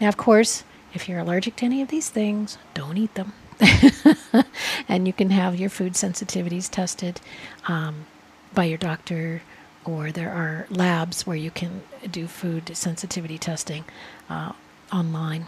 now, 0.00 0.08
of 0.08 0.16
course, 0.16 0.64
if 0.94 1.08
you're 1.08 1.18
allergic 1.18 1.56
to 1.56 1.64
any 1.64 1.82
of 1.82 1.88
these 1.88 2.08
things, 2.08 2.58
don't 2.74 2.96
eat 2.96 3.14
them. 3.14 3.32
and 4.88 5.06
you 5.06 5.12
can 5.12 5.30
have 5.30 5.58
your 5.58 5.70
food 5.70 5.92
sensitivities 5.92 6.68
tested 6.68 7.20
um, 7.68 8.06
by 8.54 8.64
your 8.64 8.78
doctor, 8.78 9.42
or 9.84 10.10
there 10.10 10.30
are 10.30 10.66
labs 10.70 11.26
where 11.26 11.36
you 11.36 11.50
can 11.50 11.82
do 12.10 12.26
food 12.26 12.76
sensitivity 12.76 13.38
testing 13.38 13.84
uh, 14.28 14.52
online. 14.92 15.46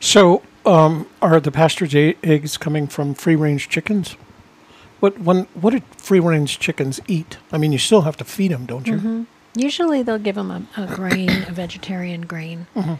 So, 0.00 0.42
um, 0.64 1.06
are 1.20 1.40
the 1.40 1.52
pastured 1.52 1.94
e- 1.94 2.16
eggs 2.22 2.56
coming 2.56 2.86
from 2.86 3.14
free-range 3.14 3.68
chickens? 3.68 4.16
What 5.04 5.18
when 5.20 5.44
what 5.52 5.72
do 5.74 5.82
free-range 5.98 6.58
chickens 6.60 6.98
eat? 7.06 7.36
I 7.52 7.58
mean, 7.58 7.72
you 7.72 7.78
still 7.78 8.00
have 8.08 8.16
to 8.16 8.24
feed 8.24 8.52
them, 8.52 8.64
don't 8.64 8.86
you? 8.86 8.94
Mm-hmm. 8.94 9.22
Usually 9.54 10.02
they'll 10.02 10.18
give 10.18 10.34
them 10.34 10.50
a, 10.50 10.62
a 10.78 10.86
grain, 10.86 11.28
a 11.28 11.52
vegetarian 11.52 12.22
grain. 12.22 12.68
Mhm. 12.74 12.98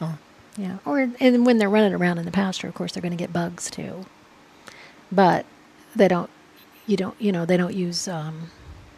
Oh. 0.00 0.18
Yeah, 0.56 0.78
or 0.84 1.08
and 1.20 1.46
when 1.46 1.58
they're 1.58 1.68
running 1.68 1.94
around 1.94 2.18
in 2.18 2.24
the 2.24 2.32
pasture, 2.32 2.66
of 2.66 2.74
course, 2.74 2.90
they're 2.90 3.00
going 3.00 3.16
to 3.16 3.22
get 3.24 3.32
bugs 3.32 3.70
too. 3.70 4.06
But 5.12 5.46
they 5.94 6.08
don't. 6.08 6.28
You 6.88 6.96
don't. 6.96 7.14
You 7.20 7.30
know, 7.30 7.46
they 7.46 7.56
don't 7.56 7.74
use 7.74 8.08
um, 8.08 8.50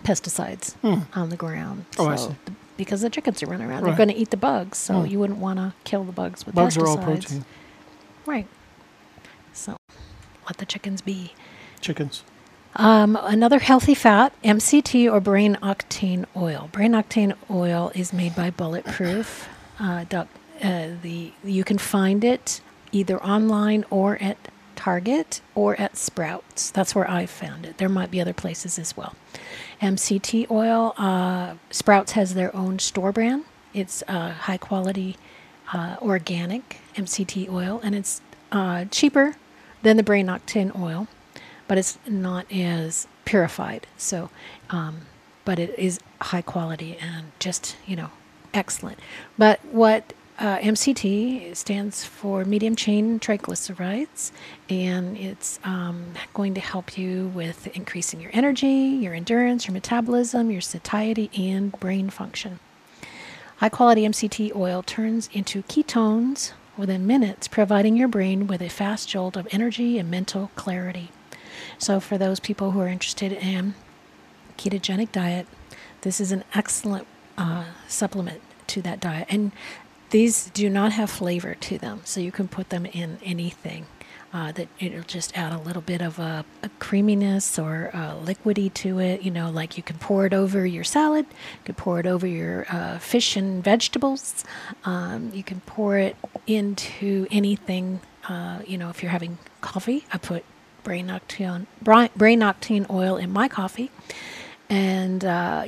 pesticides 0.04 0.72
Hmm. 0.76 1.00
on 1.12 1.28
the 1.28 1.36
ground. 1.36 1.84
Oh, 1.98 2.08
I 2.08 2.16
so- 2.16 2.30
see. 2.30 2.54
Because 2.78 3.02
the 3.02 3.10
chickens 3.10 3.42
are 3.42 3.46
running 3.46 3.66
around, 3.68 3.82
Right. 3.82 3.90
they're 3.90 4.06
going 4.06 4.08
to 4.16 4.20
eat 4.22 4.30
the 4.30 4.38
bugs. 4.38 4.78
So 4.78 5.00
Hmm. 5.02 5.06
you 5.06 5.18
wouldn't 5.18 5.38
want 5.38 5.58
to 5.58 5.74
kill 5.84 6.02
the 6.04 6.12
bugs 6.12 6.46
with 6.46 6.54
Bugs 6.54 6.78
pesticides. 6.78 6.82
are 6.82 6.88
all 6.88 6.96
protein. 6.96 7.44
Right. 8.24 8.46
So 9.52 9.76
let 10.48 10.56
the 10.56 10.64
chickens 10.64 11.02
be. 11.02 11.34
Chickens. 11.84 12.24
Um, 12.76 13.16
another 13.20 13.58
healthy 13.58 13.94
fat, 13.94 14.32
MCT 14.42 15.12
or 15.12 15.20
brain 15.20 15.56
octane 15.62 16.24
oil. 16.34 16.70
Brain 16.72 16.92
octane 16.92 17.36
oil 17.50 17.92
is 17.94 18.12
made 18.12 18.34
by 18.34 18.50
Bulletproof. 18.50 19.48
Uh, 19.78 20.04
doc, 20.08 20.28
uh, 20.62 20.88
the 21.02 21.32
you 21.44 21.62
can 21.62 21.76
find 21.78 22.24
it 22.24 22.62
either 22.90 23.22
online 23.22 23.84
or 23.90 24.16
at 24.20 24.38
Target 24.76 25.42
or 25.54 25.78
at 25.78 25.96
Sprouts. 25.96 26.70
That's 26.70 26.94
where 26.94 27.08
I 27.08 27.26
found 27.26 27.66
it. 27.66 27.76
There 27.76 27.90
might 27.90 28.10
be 28.10 28.20
other 28.20 28.32
places 28.32 28.78
as 28.78 28.96
well. 28.96 29.14
MCT 29.82 30.50
oil. 30.50 30.94
Uh, 30.96 31.54
Sprouts 31.70 32.12
has 32.12 32.34
their 32.34 32.54
own 32.56 32.78
store 32.78 33.12
brand, 33.12 33.44
It's 33.74 34.02
uh, 34.08 34.30
high 34.32 34.56
quality 34.56 35.16
uh, 35.72 35.96
organic 36.00 36.78
MCT 36.96 37.48
oil, 37.52 37.80
and 37.84 37.94
it's 37.94 38.22
uh, 38.50 38.86
cheaper 38.86 39.36
than 39.82 39.96
the 39.96 40.02
brain 40.02 40.26
octane 40.26 40.74
oil, 40.80 41.08
but 41.68 41.78
it's 41.78 41.98
not 42.06 42.50
as 42.52 43.06
purified. 43.24 43.86
So, 43.96 44.30
um, 44.70 45.02
but 45.44 45.58
it 45.58 45.78
is 45.78 46.00
high 46.20 46.42
quality 46.42 46.96
and 47.00 47.32
just 47.38 47.76
you 47.86 47.96
know 47.96 48.10
excellent. 48.52 48.98
But 49.36 49.64
what 49.66 50.12
uh, 50.38 50.58
MCT 50.58 51.54
stands 51.54 52.04
for 52.04 52.44
medium 52.44 52.74
chain 52.74 53.20
triglycerides, 53.20 54.32
and 54.68 55.16
it's 55.16 55.60
um, 55.62 56.06
going 56.32 56.54
to 56.54 56.60
help 56.60 56.98
you 56.98 57.28
with 57.28 57.68
increasing 57.76 58.20
your 58.20 58.30
energy, 58.34 58.66
your 58.66 59.14
endurance, 59.14 59.66
your 59.66 59.74
metabolism, 59.74 60.50
your 60.50 60.60
satiety, 60.60 61.30
and 61.36 61.72
brain 61.78 62.10
function. 62.10 62.58
High 63.58 63.68
quality 63.68 64.02
MCT 64.02 64.54
oil 64.56 64.82
turns 64.82 65.30
into 65.32 65.62
ketones 65.62 66.52
within 66.76 67.06
minutes, 67.06 67.46
providing 67.46 67.96
your 67.96 68.08
brain 68.08 68.48
with 68.48 68.60
a 68.60 68.68
fast 68.68 69.08
jolt 69.08 69.36
of 69.36 69.46
energy 69.52 69.98
and 69.98 70.10
mental 70.10 70.50
clarity. 70.56 71.10
So, 71.78 72.00
for 72.00 72.18
those 72.18 72.40
people 72.40 72.72
who 72.72 72.80
are 72.80 72.88
interested 72.88 73.32
in 73.32 73.74
ketogenic 74.56 75.12
diet, 75.12 75.46
this 76.02 76.20
is 76.20 76.32
an 76.32 76.44
excellent 76.54 77.06
uh, 77.36 77.64
supplement 77.88 78.40
to 78.68 78.82
that 78.82 79.00
diet. 79.00 79.26
And 79.30 79.52
these 80.10 80.50
do 80.50 80.70
not 80.70 80.92
have 80.92 81.10
flavor 81.10 81.54
to 81.54 81.78
them, 81.78 82.00
so 82.04 82.20
you 82.20 82.30
can 82.30 82.46
put 82.46 82.70
them 82.70 82.86
in 82.86 83.18
anything. 83.24 83.86
Uh, 84.32 84.50
that 84.50 84.66
it'll 84.80 85.02
just 85.02 85.36
add 85.38 85.52
a 85.52 85.58
little 85.58 85.80
bit 85.80 86.02
of 86.02 86.18
a, 86.18 86.44
a 86.60 86.68
creaminess 86.80 87.56
or 87.56 87.90
a 87.94 88.16
liquidy 88.20 88.72
to 88.74 88.98
it. 88.98 89.22
You 89.22 89.30
know, 89.30 89.48
like 89.48 89.76
you 89.76 89.82
can 89.84 89.96
pour 89.98 90.26
it 90.26 90.34
over 90.34 90.66
your 90.66 90.82
salad, 90.82 91.24
you 91.28 91.64
can 91.64 91.76
pour 91.76 92.00
it 92.00 92.06
over 92.06 92.26
your 92.26 92.66
uh, 92.68 92.98
fish 92.98 93.36
and 93.36 93.62
vegetables. 93.62 94.44
Um, 94.84 95.30
you 95.32 95.44
can 95.44 95.60
pour 95.60 95.98
it 95.98 96.16
into 96.48 97.28
anything. 97.30 98.00
Uh, 98.28 98.60
you 98.66 98.76
know, 98.76 98.90
if 98.90 99.02
you're 99.04 99.12
having 99.12 99.38
coffee, 99.60 100.04
I 100.12 100.18
put 100.18 100.44
brain 100.84 101.08
octane 101.08 101.66
brain 101.82 102.40
octane 102.40 102.88
oil 102.90 103.16
in 103.16 103.32
my 103.32 103.48
coffee, 103.48 103.90
and 104.68 105.24
uh, 105.24 105.66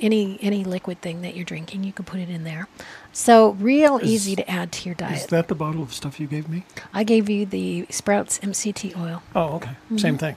any 0.00 0.38
any 0.40 0.64
liquid 0.64 1.00
thing 1.00 1.22
that 1.22 1.34
you're 1.34 1.44
drinking, 1.44 1.84
you 1.84 1.92
can 1.92 2.04
put 2.04 2.20
it 2.20 2.28
in 2.28 2.44
there. 2.44 2.68
So 3.12 3.50
real 3.52 3.98
is, 3.98 4.10
easy 4.10 4.36
to 4.36 4.48
add 4.50 4.72
to 4.72 4.88
your 4.88 4.94
diet. 4.94 5.16
Is 5.16 5.26
that 5.26 5.48
the 5.48 5.54
bottle 5.54 5.82
of 5.82 5.92
stuff 5.92 6.20
you 6.20 6.26
gave 6.26 6.48
me? 6.48 6.64
I 6.92 7.04
gave 7.04 7.28
you 7.28 7.46
the 7.46 7.86
Sprouts 7.90 8.38
MCT 8.40 8.96
oil. 8.96 9.22
Oh, 9.34 9.56
okay. 9.56 9.70
Mm-hmm. 9.70 9.98
Same 9.98 10.18
thing. 10.18 10.36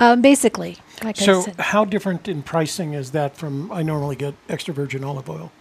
Um, 0.00 0.20
basically, 0.20 0.78
like 1.04 1.16
so 1.16 1.44
how 1.58 1.84
different 1.84 2.26
in 2.26 2.42
pricing 2.42 2.94
is 2.94 3.12
that 3.12 3.36
from 3.36 3.70
I 3.70 3.82
normally 3.82 4.16
get 4.16 4.34
extra 4.48 4.74
virgin 4.74 5.04
olive 5.04 5.28
oil? 5.28 5.52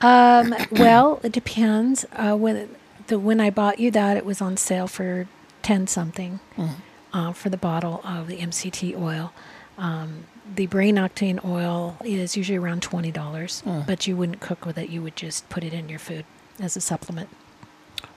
Um, 0.00 0.54
well, 0.70 1.20
it 1.22 1.32
depends. 1.32 2.06
Uh, 2.12 2.34
when 2.34 2.74
the 3.08 3.18
when 3.18 3.40
I 3.40 3.50
bought 3.50 3.78
you 3.78 3.90
that, 3.90 4.16
it 4.16 4.24
was 4.24 4.40
on 4.40 4.56
sale 4.56 4.86
for 4.86 5.28
ten 5.62 5.86
something 5.86 6.40
mm. 6.56 6.76
Uh, 7.12 7.32
for 7.32 7.48
the 7.48 7.56
bottle 7.56 8.00
of 8.04 8.28
the 8.28 8.38
MCT 8.38 9.00
oil. 9.00 9.32
Um, 9.78 10.24
the 10.54 10.66
brain 10.66 10.96
octane 10.96 11.42
oil 11.44 11.96
is 12.04 12.36
usually 12.36 12.58
around 12.58 12.82
twenty 12.82 13.10
dollars, 13.10 13.62
mm. 13.64 13.86
but 13.86 14.06
you 14.06 14.16
wouldn't 14.16 14.40
cook 14.40 14.66
with 14.66 14.76
it. 14.76 14.90
You 14.90 15.02
would 15.02 15.16
just 15.16 15.48
put 15.48 15.64
it 15.64 15.72
in 15.72 15.88
your 15.88 15.98
food 15.98 16.24
as 16.58 16.76
a 16.76 16.80
supplement. 16.80 17.28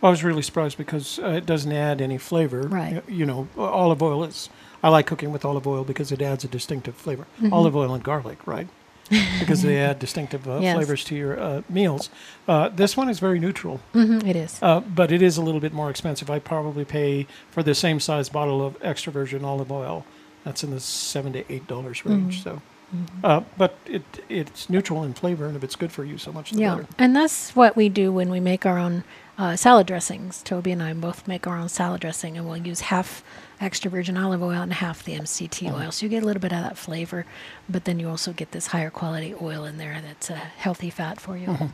Well, 0.01 0.09
I 0.09 0.11
was 0.11 0.23
really 0.23 0.41
surprised 0.41 0.77
because 0.77 1.19
uh, 1.19 1.27
it 1.27 1.45
doesn't 1.45 1.71
add 1.71 2.01
any 2.01 2.17
flavor. 2.17 2.61
Right. 2.67 3.07
You 3.07 3.25
know, 3.25 3.47
olive 3.57 4.01
oil 4.01 4.23
is. 4.23 4.49
I 4.81 4.89
like 4.89 5.05
cooking 5.07 5.31
with 5.31 5.45
olive 5.45 5.65
oil 5.65 5.85
because 5.85 6.11
it 6.11 6.21
adds 6.21 6.43
a 6.43 6.47
distinctive 6.47 6.95
flavor. 6.95 7.25
Mm-hmm. 7.37 7.53
Olive 7.53 7.75
oil 7.75 7.93
and 7.93 8.03
garlic, 8.03 8.45
right? 8.45 8.67
Because 9.09 9.61
they 9.61 9.79
add 9.79 9.99
distinctive 9.99 10.47
uh, 10.47 10.59
yes. 10.59 10.75
flavors 10.75 11.03
to 11.05 11.15
your 11.15 11.39
uh, 11.39 11.61
meals. 11.69 12.09
Uh, 12.47 12.69
this 12.69 12.95
one 12.95 13.09
is 13.09 13.19
very 13.19 13.39
neutral. 13.39 13.79
Mm-hmm, 13.93 14.27
it 14.27 14.35
is. 14.35 14.59
Uh, 14.61 14.79
but 14.79 15.11
it 15.11 15.21
is 15.21 15.37
a 15.37 15.41
little 15.41 15.61
bit 15.61 15.73
more 15.73 15.89
expensive. 15.89 16.29
I 16.29 16.39
probably 16.39 16.85
pay 16.85 17.27
for 17.51 17.63
the 17.63 17.75
same 17.75 17.99
size 17.99 18.29
bottle 18.29 18.65
of 18.65 18.77
extra 18.81 19.11
virgin 19.11 19.43
olive 19.43 19.71
oil 19.71 20.05
that's 20.43 20.63
in 20.63 20.71
the 20.71 20.79
seven 20.79 21.33
to 21.33 21.51
eight 21.51 21.67
dollars 21.67 22.05
range. 22.05 22.43
Mm-hmm. 22.43 22.49
So, 22.49 22.61
mm-hmm. 22.95 23.25
Uh, 23.25 23.41
but 23.57 23.77
it 23.85 24.03
it's 24.29 24.69
neutral 24.69 25.03
in 25.03 25.13
flavor, 25.13 25.47
and 25.47 25.55
if 25.55 25.63
it's 25.63 25.75
good 25.75 25.91
for 25.91 26.03
you, 26.03 26.17
so 26.17 26.31
much 26.31 26.51
the 26.51 26.59
yeah. 26.59 26.75
better. 26.75 26.87
and 26.97 27.15
that's 27.15 27.55
what 27.55 27.75
we 27.75 27.89
do 27.89 28.11
when 28.11 28.29
we 28.29 28.39
make 28.39 28.65
our 28.65 28.77
own 28.77 29.03
uh, 29.37 29.55
salad 29.55 29.87
dressings. 29.87 30.41
Toby 30.43 30.71
and 30.71 30.83
I 30.83 30.93
both 30.93 31.27
make 31.27 31.47
our 31.47 31.57
own 31.57 31.69
salad 31.69 32.01
dressing, 32.01 32.37
and 32.37 32.47
we'll 32.47 32.57
use 32.57 32.81
half 32.81 33.23
extra 33.63 33.89
virgin 33.89 34.17
olive 34.17 34.43
oil 34.43 34.61
and 34.61 34.73
half 34.73 35.03
the 35.03 35.13
MCT 35.13 35.67
mm-hmm. 35.67 35.75
oil. 35.75 35.91
So 35.91 36.05
you 36.05 36.09
get 36.09 36.23
a 36.23 36.25
little 36.25 36.41
bit 36.41 36.51
of 36.51 36.61
that 36.61 36.77
flavor, 36.77 37.25
but 37.69 37.85
then 37.85 37.99
you 37.99 38.09
also 38.09 38.33
get 38.33 38.51
this 38.51 38.67
higher 38.67 38.89
quality 38.89 39.33
oil 39.41 39.63
in 39.65 39.77
there 39.77 39.99
that's 40.03 40.29
a 40.29 40.35
healthy 40.35 40.89
fat 40.89 41.19
for 41.19 41.37
you. 41.37 41.47
Mm-hmm. 41.47 41.65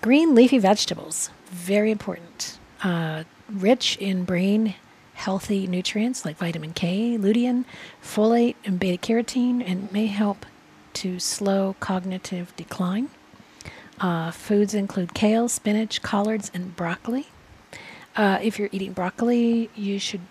Green 0.00 0.34
leafy 0.34 0.58
vegetables, 0.58 1.30
very 1.46 1.90
important. 1.90 2.58
Uh, 2.82 3.24
rich 3.50 3.96
in 3.98 4.24
brain 4.24 4.74
healthy 5.14 5.66
nutrients 5.66 6.24
like 6.24 6.36
vitamin 6.36 6.72
K, 6.72 7.16
lutein, 7.18 7.64
folate, 8.02 8.54
and 8.64 8.78
beta 8.78 8.98
carotene, 8.98 9.62
and 9.66 9.90
may 9.90 10.06
help 10.06 10.44
to 10.94 11.18
slow 11.18 11.74
cognitive 11.80 12.54
decline. 12.56 13.08
Uh, 13.98 14.30
foods 14.30 14.74
include 14.74 15.14
kale, 15.14 15.48
spinach, 15.48 16.02
collards, 16.02 16.50
and 16.52 16.76
broccoli. 16.76 17.28
Uh, 18.16 18.38
if 18.42 18.58
you're 18.58 18.70
eating 18.72 18.92
broccoli, 18.92 19.70
you 19.76 19.98
should 19.98 20.22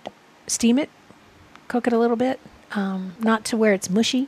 steam 0.47 0.79
it, 0.79 0.89
cook 1.67 1.85
it 1.85 1.93
a 1.93 1.99
little 1.99 2.15
bit, 2.15 2.39
um, 2.71 3.15
not 3.19 3.45
to 3.45 3.55
where 3.55 3.73
it's 3.73 3.89
mushy. 3.89 4.27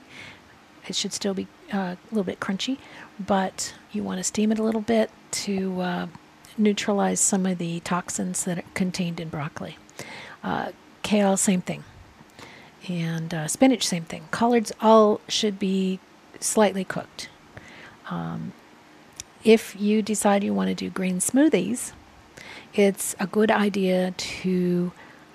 It 0.87 0.95
should 0.95 1.11
still 1.11 1.33
be 1.33 1.47
uh, 1.73 1.77
a 1.77 1.97
little 2.11 2.23
bit 2.23 2.39
crunchy, 2.39 2.77
but 3.19 3.73
you 3.91 4.03
want 4.03 4.19
to 4.19 4.23
steam 4.23 4.51
it 4.51 4.59
a 4.59 4.63
little 4.63 4.81
bit 4.81 5.09
to 5.31 5.81
uh, 5.81 6.07
neutralize 6.57 7.19
some 7.19 7.45
of 7.45 7.57
the 7.57 7.79
toxins 7.81 8.43
that 8.45 8.59
are 8.59 8.63
contained 8.73 9.19
in 9.19 9.29
broccoli. 9.29 9.77
Uh, 10.43 10.71
kale, 11.01 11.35
same 11.35 11.61
thing. 11.61 11.83
And 12.87 13.33
uh, 13.33 13.47
spinach, 13.47 13.85
same 13.85 14.03
thing. 14.03 14.27
Collards 14.31 14.71
all 14.79 15.19
should 15.27 15.59
be 15.59 15.99
slightly 16.39 16.83
cooked. 16.83 17.29
Um, 18.09 18.53
if 19.43 19.75
you 19.79 20.01
decide 20.01 20.43
you 20.43 20.53
want 20.53 20.69
to 20.69 20.75
do 20.75 20.89
green 20.89 21.19
smoothies, 21.19 21.91
it's 22.77 23.15
a 23.19 23.27
good 23.27 23.51
idea 23.51 24.11
to 24.17 24.91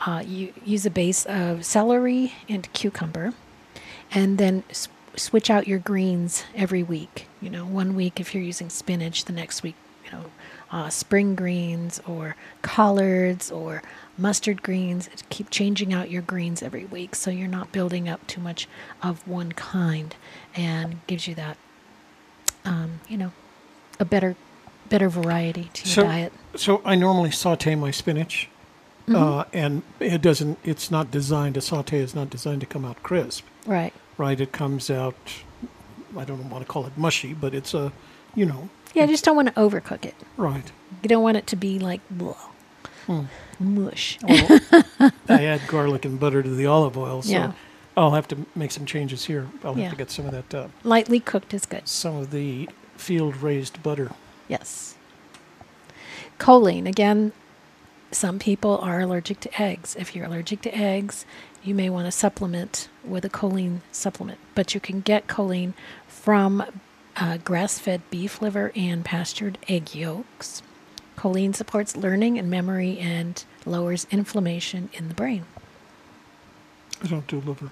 uh, 0.07 0.23
you, 0.27 0.53
use 0.65 0.87
a 0.87 0.91
base 0.91 1.25
of 1.27 1.65
celery 1.65 2.35
and 2.49 2.73
cucumber, 2.73 3.33
and 4.11 4.39
then 4.39 4.65
s- 4.71 4.89
switch 5.17 5.51
out 5.51 5.69
your 5.69 5.79
greens 5.79 6.45
every 6.55 6.83
week. 6.83 7.29
You 7.41 7.51
know, 7.51 7.65
one 7.65 7.95
week 7.95 8.21
if 8.21 8.35
you're 8.35 8.43
using 8.43 8.69
spinach, 8.69 9.25
the 9.25 9.33
next 9.33 9.63
week, 9.63 9.75
you 10.05 10.13
know, 10.13 10.25
uh, 10.73 10.89
spring 10.89 11.35
greens 11.35 12.01
or 12.07 12.35
collards 12.63 13.51
or 13.51 13.83
mustard 14.17 14.63
greens. 14.63 15.09
Keep 15.29 15.51
changing 15.51 15.93
out 15.93 16.11
your 16.11 16.23
greens 16.23 16.63
every 16.63 16.87
week 16.87 17.15
so 17.15 17.31
you're 17.31 17.49
not 17.49 17.73
building 17.73 18.09
up 18.09 18.27
too 18.27 18.41
much 18.41 18.67
of 19.03 19.27
one 19.29 19.53
kind 19.53 20.17
and 20.55 21.07
gives 21.07 21.29
you 21.29 21.35
that, 21.35 21.57
um, 22.65 23.01
you 23.09 23.17
know, 23.17 23.33
a 24.01 24.05
better 24.05 24.35
better 24.89 25.09
variety 25.09 25.71
to 25.73 25.89
your 25.89 25.95
so, 25.95 26.03
diet. 26.03 26.33
So 26.55 26.83
I 26.85 26.95
normally 26.95 27.31
saute 27.31 27.75
my 27.75 27.91
spinach. 27.91 28.49
Mm-hmm. 29.07 29.17
Uh, 29.17 29.45
and 29.53 29.83
it 29.99 30.23
doesn't. 30.23 30.59
It's 30.65 30.91
not 30.91 31.11
designed. 31.11 31.57
A 31.57 31.61
saute 31.61 31.99
is 31.99 32.15
not 32.15 32.31
designed 32.31 32.61
to 32.61 32.67
come 32.67 32.85
out 32.85 33.03
crisp. 33.03 33.45
Right. 33.67 33.93
Right. 34.17 34.41
It 34.41 34.53
comes 34.53 34.91
out. 34.91 35.17
I 36.17 36.25
don't 36.25 36.51
want 36.51 36.65
to 36.65 36.71
call 36.71 36.87
it 36.87 36.97
mushy, 36.97 37.33
but 37.33 37.55
it's 37.55 37.75
a, 37.75 37.93
you 38.35 38.47
know. 38.47 38.69
Yeah, 38.95 39.05
I 39.05 39.07
just 39.07 39.25
don't 39.25 39.35
want 39.35 39.49
to 39.49 39.55
overcook 39.55 40.05
it. 40.05 40.15
Right. 40.37 40.71
You 41.03 41.09
don't 41.09 41.23
want 41.23 41.37
it 41.37 41.47
to 41.49 41.57
be 41.57 41.79
like 41.79 42.01
blah. 42.11 42.37
Hmm 43.07 43.25
mush. 43.63 44.19
well, 44.23 44.61
I 45.29 45.45
add 45.45 45.63
garlic 45.67 46.05
and 46.05 46.19
butter 46.19 46.43
to 46.43 46.51
the 46.51 46.67
olive 46.67 46.99
oil, 46.99 47.23
so 47.23 47.31
yeah. 47.31 47.53
I'll 47.97 48.13
have 48.13 48.29
to 48.29 48.47
make 48.55 48.71
some 48.71 48.87
changes 48.87 49.25
here. 49.25 49.49
I'll 49.65 49.77
yeah. 49.77 49.85
have 49.85 49.93
to 49.93 49.99
get 49.99 50.11
some 50.11 50.27
of 50.27 50.33
that. 50.33 50.55
Uh, 50.55 50.69
Lightly 50.85 51.21
cooked 51.21 51.55
is 51.55 51.67
good. 51.67 51.87
Some 51.87 52.17
of 52.17 52.31
the 52.31 52.69
field 52.97 53.37
raised 53.37 53.83
butter. 53.83 54.13
Yes. 54.49 54.97
Choline, 56.43 56.89
again, 56.89 57.31
some 58.11 58.41
people 58.41 58.77
are 58.79 58.99
allergic 58.99 59.39
to 59.41 59.63
eggs. 59.63 59.95
If 59.95 60.17
you're 60.17 60.27
allergic 60.27 60.61
to 60.63 60.77
eggs, 60.77 61.25
you 61.63 61.73
may 61.73 61.89
want 61.89 62.07
to 62.07 62.11
supplement 62.11 62.89
with 63.05 63.25
a 63.25 63.31
choline 63.31 63.79
supplement. 63.93 64.41
But 64.57 64.75
you 64.75 64.81
can 64.81 65.03
get 65.03 65.29
choline 65.29 65.73
from 66.09 66.65
uh, 67.17 67.37
grass 67.37 67.79
fed 67.79 68.03
beef 68.11 68.43
liver 68.43 68.73
and 68.75 69.05
pastured 69.05 69.57
egg 69.69 69.95
yolks. 69.95 70.63
Choline 71.17 71.55
supports 71.55 71.97
learning 71.97 72.41
and 72.41 72.51
memory 72.51 72.99
and 72.99 73.45
lowers 73.65 74.09
inflammation 74.11 74.91
in 74.93 75.07
the 75.07 75.15
brain. 75.15 75.45
I 77.05 77.07
don't 77.07 77.27
do 77.29 77.41
liver. 77.41 77.71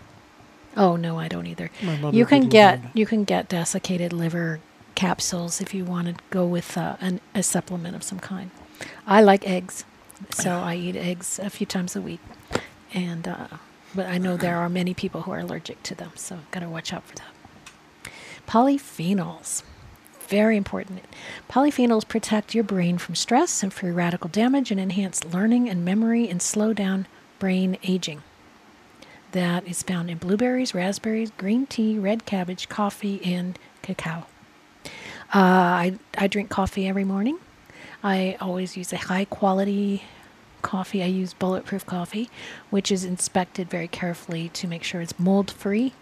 Oh 0.77 0.95
no, 0.95 1.19
I 1.19 1.27
don't 1.27 1.49
either. 1.49 1.73
you 2.13 2.25
can 2.25 2.49
get 2.49 2.83
liver. 2.83 2.91
you 2.95 3.07
can 3.07 3.25
get 3.25 3.49
desiccated 3.49 4.13
liver 4.13 4.61
capsules 5.01 5.63
if 5.63 5.73
you 5.73 5.83
want 5.83 6.07
to 6.09 6.15
go 6.29 6.45
with 6.45 6.77
uh, 6.77 6.95
an, 7.01 7.19
a 7.35 7.43
supplement 7.43 7.97
of 7.97 8.03
some 8.03 8.21
kind. 8.21 8.51
I 9.07 9.23
like 9.23 9.49
eggs, 9.49 9.87
so 10.29 10.51
I 10.59 10.75
eat 10.75 10.95
eggs 10.95 11.39
a 11.39 11.49
few 11.49 11.67
times 11.67 11.97
a 11.97 12.03
week, 12.03 12.21
and 12.93 13.27
uh, 13.27 13.49
but 13.95 14.05
I 14.05 14.19
know 14.19 14.37
there 14.37 14.59
are 14.59 14.69
many 14.69 14.93
people 14.93 15.23
who 15.23 15.31
are 15.31 15.39
allergic 15.39 15.83
to 15.85 15.95
them, 15.95 16.11
so 16.17 16.41
gotta 16.51 16.69
watch 16.69 16.93
out 16.93 17.05
for 17.05 17.17
that. 17.17 17.33
Polyphenols. 18.47 19.63
very 20.29 20.59
important. 20.59 21.01
Polyphenols 21.49 22.07
protect 22.07 22.55
your 22.55 22.65
brain 22.65 22.99
from 22.99 23.15
stress 23.15 23.63
and 23.63 23.73
free 23.73 23.91
radical 23.91 24.29
damage 24.29 24.71
and 24.71 24.79
enhance 24.79 25.25
learning 25.25 25.67
and 25.71 25.83
memory 25.83 26.29
and 26.29 26.43
slow 26.43 26.75
down 26.75 27.07
brain 27.39 27.79
aging. 27.85 28.23
That 29.33 29.67
is 29.67 29.83
found 29.83 30.11
in 30.11 30.19
blueberries, 30.19 30.75
raspberries, 30.75 31.31
green 31.39 31.65
tea, 31.65 31.99
red 31.99 32.27
cabbage, 32.27 32.69
coffee, 32.69 33.19
and 33.25 33.59
cacao. 33.81 34.27
Uh, 35.33 35.39
I, 35.39 35.99
I 36.19 36.27
drink 36.27 36.51
coffee 36.51 36.89
every 36.89 37.05
morning. 37.05 37.39
I 38.03 38.37
always 38.41 38.77
use 38.77 38.93
a 38.93 38.97
high 38.97 39.25
quality 39.25 40.03
coffee. 40.61 41.05
I 41.05 41.07
use 41.07 41.35
bulletproof 41.35 41.87
coffee, 41.87 42.29
which 42.71 42.91
is 42.91 43.05
inspected 43.05 43.71
very 43.71 43.87
carefully 43.87 44.49
to 44.51 44.67
make 44.67 44.83
sure 44.83 45.01
it's 45.01 45.19
mold 45.21 45.53
free. 45.53 45.93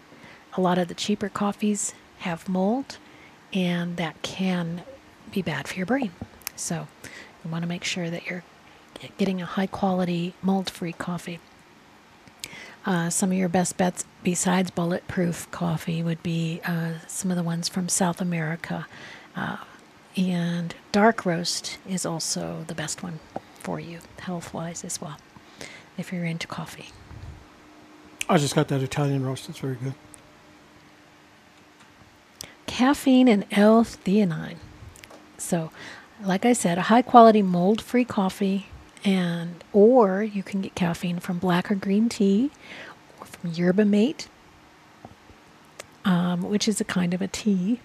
A 0.57 0.61
lot 0.61 0.79
of 0.79 0.87
the 0.87 0.95
cheaper 0.95 1.29
coffees 1.29 1.93
have 2.19 2.49
mold, 2.49 2.97
and 3.53 3.97
that 3.97 4.19
can 4.23 4.81
be 5.31 5.43
bad 5.43 5.67
for 5.67 5.75
your 5.75 5.85
brain. 5.85 6.11
So 6.55 6.87
you 7.45 7.51
want 7.51 7.61
to 7.61 7.69
make 7.69 7.83
sure 7.83 8.09
that 8.09 8.25
you're 8.25 8.43
getting 9.19 9.43
a 9.43 9.45
high 9.45 9.67
quality 9.67 10.33
mold 10.41 10.71
free 10.71 10.93
coffee. 10.93 11.39
Uh, 12.83 13.09
some 13.11 13.31
of 13.31 13.37
your 13.37 13.49
best 13.49 13.77
bets 13.77 14.05
besides 14.23 14.71
bulletproof 14.71 15.49
coffee 15.51 16.01
would 16.01 16.23
be 16.23 16.61
uh, 16.65 16.93
some 17.07 17.29
of 17.29 17.37
the 17.37 17.43
ones 17.43 17.69
from 17.69 17.87
South 17.87 18.19
America. 18.19 18.87
Uh, 19.39 19.55
and 20.17 20.75
dark 20.91 21.25
roast 21.25 21.77
is 21.87 22.05
also 22.05 22.65
the 22.67 22.75
best 22.75 23.01
one 23.01 23.19
for 23.53 23.79
you, 23.79 23.99
health 24.19 24.53
wise 24.53 24.83
as 24.83 24.99
well, 24.99 25.17
if 25.97 26.11
you're 26.11 26.25
into 26.25 26.45
coffee. 26.45 26.89
I 28.27 28.37
just 28.37 28.53
got 28.53 28.67
that 28.67 28.81
Italian 28.81 29.25
roast. 29.25 29.47
It's 29.47 29.59
very 29.59 29.75
good. 29.75 29.93
Caffeine 32.65 33.29
and 33.29 33.45
L-theanine. 33.51 34.57
So, 35.37 35.71
like 36.21 36.45
I 36.45 36.51
said, 36.51 36.77
a 36.77 36.83
high 36.83 37.01
quality 37.01 37.41
mold 37.41 37.81
free 37.81 38.03
coffee 38.03 38.67
and 39.05 39.63
or 39.71 40.21
you 40.21 40.43
can 40.43 40.59
get 40.59 40.75
caffeine 40.75 41.19
from 41.19 41.39
black 41.39 41.71
or 41.71 41.75
green 41.75 42.09
tea 42.09 42.51
or 43.17 43.25
from 43.25 43.51
yerba 43.51 43.85
mate 43.85 44.27
um, 46.03 46.41
which 46.41 46.67
is 46.67 46.81
a 46.81 46.83
kind 46.83 47.13
of 47.13 47.21
a 47.21 47.27
tea 47.29 47.79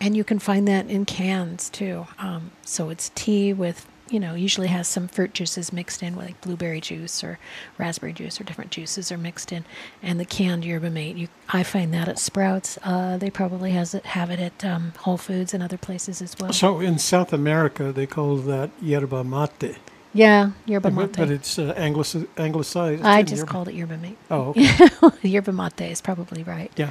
and 0.00 0.16
you 0.16 0.24
can 0.24 0.38
find 0.38 0.66
that 0.68 0.88
in 0.88 1.04
cans 1.04 1.68
too 1.70 2.06
um, 2.18 2.50
so 2.64 2.88
it's 2.90 3.10
tea 3.14 3.52
with 3.52 3.86
you 4.08 4.18
know 4.18 4.34
usually 4.34 4.66
has 4.66 4.88
some 4.88 5.06
fruit 5.06 5.32
juices 5.34 5.72
mixed 5.72 6.02
in 6.02 6.16
like 6.16 6.40
blueberry 6.40 6.80
juice 6.80 7.22
or 7.22 7.38
raspberry 7.78 8.12
juice 8.12 8.40
or 8.40 8.44
different 8.44 8.70
juices 8.72 9.12
are 9.12 9.18
mixed 9.18 9.52
in 9.52 9.64
and 10.02 10.18
the 10.18 10.24
canned 10.24 10.64
yerba 10.64 10.90
mate 10.90 11.14
you 11.16 11.28
i 11.50 11.62
find 11.62 11.94
that 11.94 12.08
at 12.08 12.18
sprouts 12.18 12.76
uh, 12.82 13.16
they 13.18 13.30
probably 13.30 13.70
has 13.70 13.94
it 13.94 14.04
have 14.06 14.28
it 14.30 14.40
at 14.40 14.64
um, 14.64 14.92
whole 14.98 15.16
foods 15.16 15.54
and 15.54 15.62
other 15.62 15.76
places 15.78 16.20
as 16.20 16.34
well 16.40 16.52
So 16.52 16.80
in 16.80 16.98
South 16.98 17.32
America, 17.32 17.92
they 17.92 18.06
call 18.06 18.36
that 18.38 18.70
yerba 18.82 19.22
mate. 19.22 19.76
yeah 20.12 20.50
yerba 20.66 20.90
mate 20.90 21.12
but 21.16 21.30
it's 21.30 21.56
uh, 21.56 21.72
Anglic- 21.76 22.26
anglicized. 22.36 23.04
i 23.04 23.22
just 23.22 23.36
yerba. 23.42 23.52
called 23.52 23.68
it 23.68 23.74
yerba 23.74 23.96
mate 23.96 24.18
Oh, 24.28 24.54
okay. 25.04 25.28
yerba 25.28 25.52
mate 25.52 25.82
is 25.82 26.00
probably 26.00 26.42
right 26.42 26.72
yeah. 26.74 26.90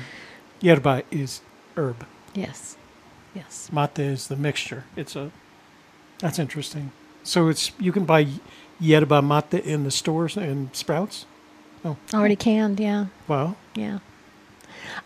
Yerba 0.62 1.04
is 1.12 1.42
herb. 1.76 2.06
yes 2.34 2.78
yes 3.36 3.70
Mate 3.72 4.00
is 4.00 4.28
the 4.28 4.36
mixture. 4.36 4.84
It's 4.96 5.16
a. 5.16 5.32
That's 6.20 6.40
interesting. 6.40 6.92
So 7.24 7.48
it's 7.48 7.72
you 7.80 7.92
can 7.92 8.06
buy 8.06 8.28
yerba 8.80 9.22
mate 9.22 9.66
in 9.66 9.84
the 9.84 9.92
stores 9.92 10.38
and 10.38 10.76
Sprouts. 10.76 11.26
Oh, 11.86 11.96
already 12.14 12.36
canned 12.36 12.80
yeah 12.80 13.06
Wow. 13.28 13.56
Yeah. 13.76 14.00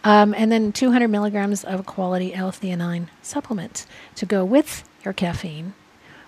Um, 0.03 0.33
and 0.35 0.51
then 0.51 0.71
200 0.71 1.07
milligrams 1.07 1.63
of 1.63 1.85
quality 1.85 2.33
L-theanine 2.33 3.07
supplement 3.21 3.85
to 4.15 4.25
go 4.25 4.43
with 4.43 4.83
your 5.03 5.13
caffeine. 5.13 5.73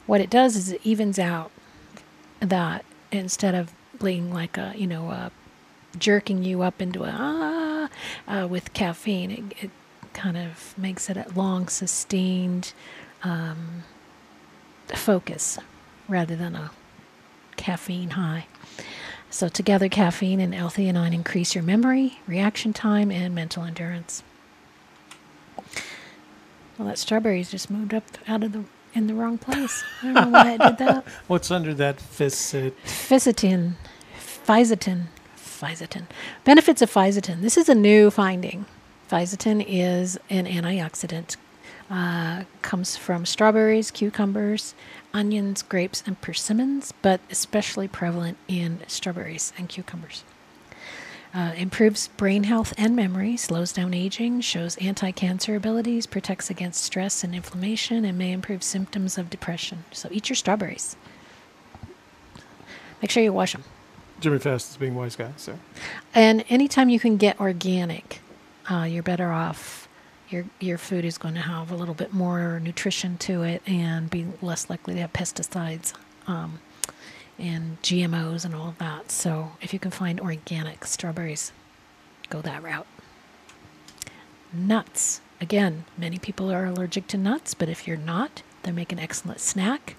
What 0.05 0.21
it 0.21 0.29
does 0.29 0.55
is 0.55 0.71
it 0.71 0.81
evens 0.83 1.19
out 1.19 1.51
that 2.39 2.85
instead 3.11 3.55
of 3.55 3.73
being 3.99 4.33
like 4.33 4.57
a, 4.57 4.73
you 4.75 4.87
know, 4.87 5.09
uh, 5.09 5.29
jerking 5.97 6.43
you 6.43 6.61
up 6.61 6.81
into 6.81 7.03
a 7.03 7.11
ah 7.17 7.89
uh, 8.27 8.47
with 8.47 8.73
caffeine, 8.73 9.31
it, 9.31 9.63
it 9.65 9.71
kind 10.15 10.37
of 10.37 10.73
makes 10.77 11.09
it 11.09 11.17
a 11.17 11.27
long 11.35 11.67
sustained 11.67 12.73
um, 13.23 13.83
focus 14.87 15.59
rather 16.07 16.35
than 16.35 16.55
a 16.55 16.71
caffeine 17.57 18.11
high. 18.11 18.47
So 19.29 19.49
together, 19.49 19.89
caffeine 19.89 20.39
and 20.39 20.55
L-theanine 20.55 21.13
increase 21.13 21.53
your 21.53 21.63
memory, 21.63 22.19
reaction 22.25 22.71
time, 22.73 23.11
and 23.11 23.35
mental 23.35 23.63
endurance. 23.63 24.23
Well, 26.77 26.87
that 26.87 26.97
strawberries 26.97 27.51
just 27.51 27.69
moved 27.69 27.93
up 27.93 28.03
out 28.27 28.43
of 28.43 28.53
the 28.53 28.63
in 28.93 29.07
the 29.07 29.13
wrong 29.13 29.37
place. 29.37 29.83
I 30.01 30.05
don't 30.05 30.13
know 30.13 30.29
why 30.29 30.53
it 30.53 30.61
did 30.61 30.77
that. 30.77 31.05
What's 31.27 31.51
under 31.51 31.73
that 31.73 31.97
fissit? 31.97 32.71
Fisetin, 32.85 33.73
Fisetin, 34.17 35.07
Fisetin. 35.37 36.05
Benefits 36.45 36.81
of 36.81 36.89
Fisetin. 36.89 37.41
This 37.41 37.57
is 37.57 37.67
a 37.67 37.75
new 37.75 38.09
finding. 38.09 38.65
Fisetin 39.09 39.63
is 39.67 40.19
an 40.29 40.45
antioxidant. 40.45 41.37
Uh, 41.89 42.43
comes 42.63 42.97
from 42.97 43.25
strawberries, 43.25 43.91
cucumbers, 43.91 44.73
onions, 45.13 45.61
grapes, 45.61 46.03
and 46.07 46.19
persimmons, 46.19 46.93
but 47.03 47.21
especially 47.29 47.87
prevalent 47.87 48.37
in 48.47 48.79
strawberries 48.87 49.53
and 49.57 49.69
cucumbers. 49.69 50.23
Uh, 51.31 51.53
improves 51.57 52.07
brain 52.07 52.45
health 52.45 52.73
and 52.77 52.95
memory, 52.95 53.37
slows 53.37 53.71
down 53.71 53.93
aging, 53.93 54.41
shows 54.41 54.77
anti 54.77 55.11
cancer 55.11 55.55
abilities, 55.55 56.07
protects 56.07 56.49
against 56.49 56.83
stress 56.83 57.23
and 57.23 57.35
inflammation, 57.35 58.05
and 58.05 58.17
may 58.17 58.31
improve 58.31 58.63
symptoms 58.63 59.17
of 59.17 59.29
depression. 59.29 59.83
So 59.91 60.09
eat 60.11 60.29
your 60.29 60.37
strawberries. 60.37 60.95
Make 63.01 63.11
sure 63.11 63.21
you 63.21 63.33
wash 63.33 63.51
them. 63.51 63.63
Jimmy 64.21 64.39
Fast 64.39 64.71
is 64.71 64.77
being 64.77 64.95
wise 64.95 65.15
guy. 65.15 65.31
So 65.35 65.59
And 66.15 66.45
anytime 66.49 66.89
you 66.89 66.99
can 66.99 67.17
get 67.17 67.39
organic, 67.39 68.21
uh, 68.69 68.83
you're 68.83 69.03
better 69.03 69.31
off. 69.31 69.87
Your 70.29 70.45
your 70.59 70.77
food 70.77 71.05
is 71.05 71.17
going 71.17 71.35
to 71.35 71.41
have 71.41 71.71
a 71.71 71.75
little 71.75 71.93
bit 71.93 72.13
more 72.13 72.59
nutrition 72.59 73.17
to 73.19 73.43
it 73.43 73.61
and 73.67 74.09
be 74.09 74.25
less 74.41 74.69
likely 74.69 74.95
to 74.95 75.01
have 75.01 75.13
pesticides 75.13 75.93
um, 76.27 76.59
and 77.37 77.81
GMOs 77.83 78.43
and 78.43 78.55
all 78.55 78.69
of 78.69 78.77
that. 78.79 79.11
So 79.11 79.51
if 79.61 79.71
you 79.73 79.79
can 79.79 79.91
find 79.91 80.19
organic 80.19 80.85
strawberries, 80.85 81.51
go 82.29 82.41
that 82.41 82.63
route. 82.63 82.87
Nuts. 84.51 85.21
Again, 85.41 85.85
many 85.97 86.17
people 86.17 86.51
are 86.51 86.65
allergic 86.65 87.07
to 87.07 87.17
nuts, 87.17 87.53
but 87.53 87.69
if 87.69 87.85
you're 87.87 87.97
not, 87.97 88.41
they 88.63 88.71
make 88.71 88.91
an 88.91 88.99
excellent 88.99 89.41
snack. 89.41 89.95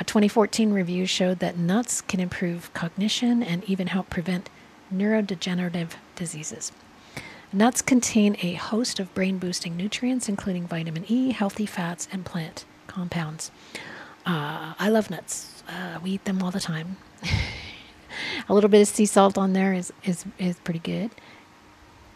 A 0.00 0.04
2014 0.04 0.72
review 0.72 1.06
showed 1.06 1.38
that 1.38 1.58
nuts 1.58 2.00
can 2.00 2.18
improve 2.18 2.72
cognition 2.72 3.42
and 3.42 3.62
even 3.64 3.88
help 3.88 4.10
prevent 4.10 4.48
neurodegenerative 4.92 5.90
diseases. 6.16 6.72
Nuts 7.52 7.82
contain 7.82 8.36
a 8.40 8.54
host 8.54 8.98
of 8.98 9.12
brain 9.14 9.36
boosting 9.36 9.76
nutrients, 9.76 10.28
including 10.28 10.66
vitamin 10.66 11.04
E, 11.06 11.32
healthy 11.32 11.66
fats, 11.66 12.08
and 12.10 12.24
plant 12.24 12.64
compounds. 12.86 13.50
Uh, 14.24 14.72
I 14.78 14.88
love 14.88 15.10
nuts. 15.10 15.62
Uh, 15.68 15.98
we 16.02 16.12
eat 16.12 16.24
them 16.24 16.42
all 16.42 16.50
the 16.50 16.60
time. 16.60 16.96
a 18.48 18.54
little 18.54 18.70
bit 18.70 18.80
of 18.80 18.88
sea 18.88 19.04
salt 19.04 19.36
on 19.36 19.52
there 19.52 19.74
is, 19.74 19.92
is, 20.04 20.24
is 20.38 20.56
pretty 20.60 20.80
good. 20.80 21.10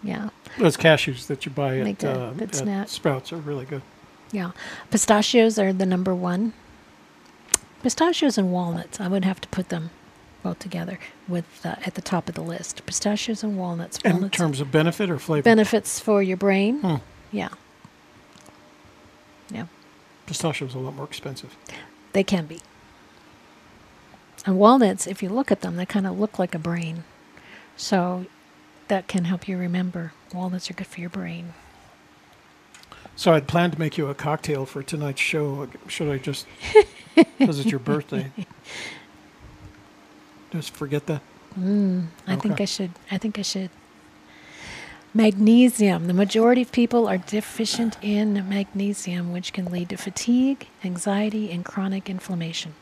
Yeah. 0.02 0.30
those 0.58 0.76
cashews 0.76 1.26
that 1.26 1.44
you 1.44 1.52
buy 1.52 1.78
Make 1.78 2.02
at, 2.04 2.16
uh, 2.16 2.32
at. 2.68 2.88
Sprouts 2.88 3.32
are 3.32 3.38
really 3.38 3.64
good. 3.64 3.82
Yeah. 4.32 4.52
Pistachios 4.90 5.58
are 5.58 5.72
the 5.72 5.86
number 5.86 6.14
one. 6.14 6.52
Pistachios 7.82 8.38
and 8.38 8.52
walnuts, 8.52 9.00
I 9.00 9.08
would 9.08 9.24
have 9.24 9.40
to 9.42 9.48
put 9.48 9.68
them 9.68 9.90
both 10.42 10.58
together 10.58 10.98
with 11.28 11.44
uh, 11.64 11.76
at 11.84 11.94
the 11.94 12.00
top 12.02 12.28
of 12.28 12.34
the 12.34 12.42
list. 12.42 12.84
Pistachios 12.86 13.42
and 13.42 13.56
walnuts. 13.58 13.98
In 14.04 14.12
Walnuts 14.12 14.36
terms 14.36 14.60
of 14.60 14.70
benefit 14.70 15.10
or 15.10 15.18
flavor, 15.18 15.42
benefits 15.42 15.98
for 16.00 16.22
your 16.22 16.36
brain. 16.36 16.80
Hmm. 16.80 16.94
Yeah. 17.32 17.48
Yeah. 19.50 19.66
pistachios 20.26 20.74
are 20.74 20.78
a 20.78 20.80
lot 20.82 20.94
more 20.96 21.04
expensive. 21.04 21.56
They 22.12 22.24
can 22.24 22.46
be. 22.46 22.60
And 24.44 24.58
walnuts, 24.58 25.06
if 25.06 25.22
you 25.22 25.28
look 25.28 25.50
at 25.52 25.60
them, 25.60 25.76
they 25.76 25.86
kind 25.86 26.06
of 26.06 26.18
look 26.18 26.38
like 26.38 26.54
a 26.54 26.58
brain. 26.58 27.04
So 27.76 28.26
that 28.88 29.08
can 29.08 29.24
help 29.24 29.48
you 29.48 29.56
remember. 29.58 30.12
Walnuts 30.32 30.70
are 30.70 30.74
good 30.74 30.86
for 30.86 31.00
your 31.00 31.10
brain. 31.10 31.54
So 33.16 33.32
I'd 33.32 33.46
planned 33.48 33.72
to 33.72 33.78
make 33.78 33.96
you 33.96 34.08
a 34.08 34.14
cocktail 34.14 34.66
for 34.66 34.82
tonight's 34.82 35.20
show. 35.20 35.68
Should 35.88 36.08
I 36.10 36.18
just, 36.18 36.46
because 37.38 37.58
it's 37.58 37.70
your 37.70 37.80
birthday, 37.92 38.30
just 40.56 40.74
forget 40.74 41.06
that? 41.06 41.22
Mm, 41.58 42.06
I 42.26 42.36
think 42.36 42.60
I 42.60 42.64
should. 42.64 42.92
I 43.10 43.18
think 43.18 43.38
I 43.38 43.42
should. 43.42 43.70
Magnesium. 45.14 46.08
The 46.08 46.12
majority 46.12 46.60
of 46.60 46.72
people 46.72 47.08
are 47.08 47.16
deficient 47.16 47.96
in 48.02 48.46
magnesium, 48.48 49.32
which 49.32 49.54
can 49.54 49.64
lead 49.66 49.88
to 49.88 49.96
fatigue, 49.96 50.68
anxiety, 50.84 51.50
and 51.50 51.64
chronic 51.64 52.10
inflammation. 52.10 52.74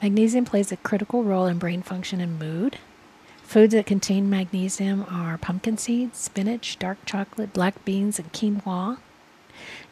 Magnesium 0.00 0.46
plays 0.46 0.72
a 0.72 0.78
critical 0.78 1.24
role 1.24 1.46
in 1.46 1.58
brain 1.58 1.82
function 1.82 2.20
and 2.20 2.38
mood. 2.38 2.78
Foods 3.42 3.74
that 3.74 3.86
contain 3.86 4.28
magnesium 4.30 5.04
are 5.10 5.36
pumpkin 5.38 5.76
seeds, 5.76 6.18
spinach, 6.18 6.78
dark 6.78 6.98
chocolate, 7.04 7.52
black 7.52 7.84
beans, 7.84 8.18
and 8.18 8.32
quinoa. 8.32 8.98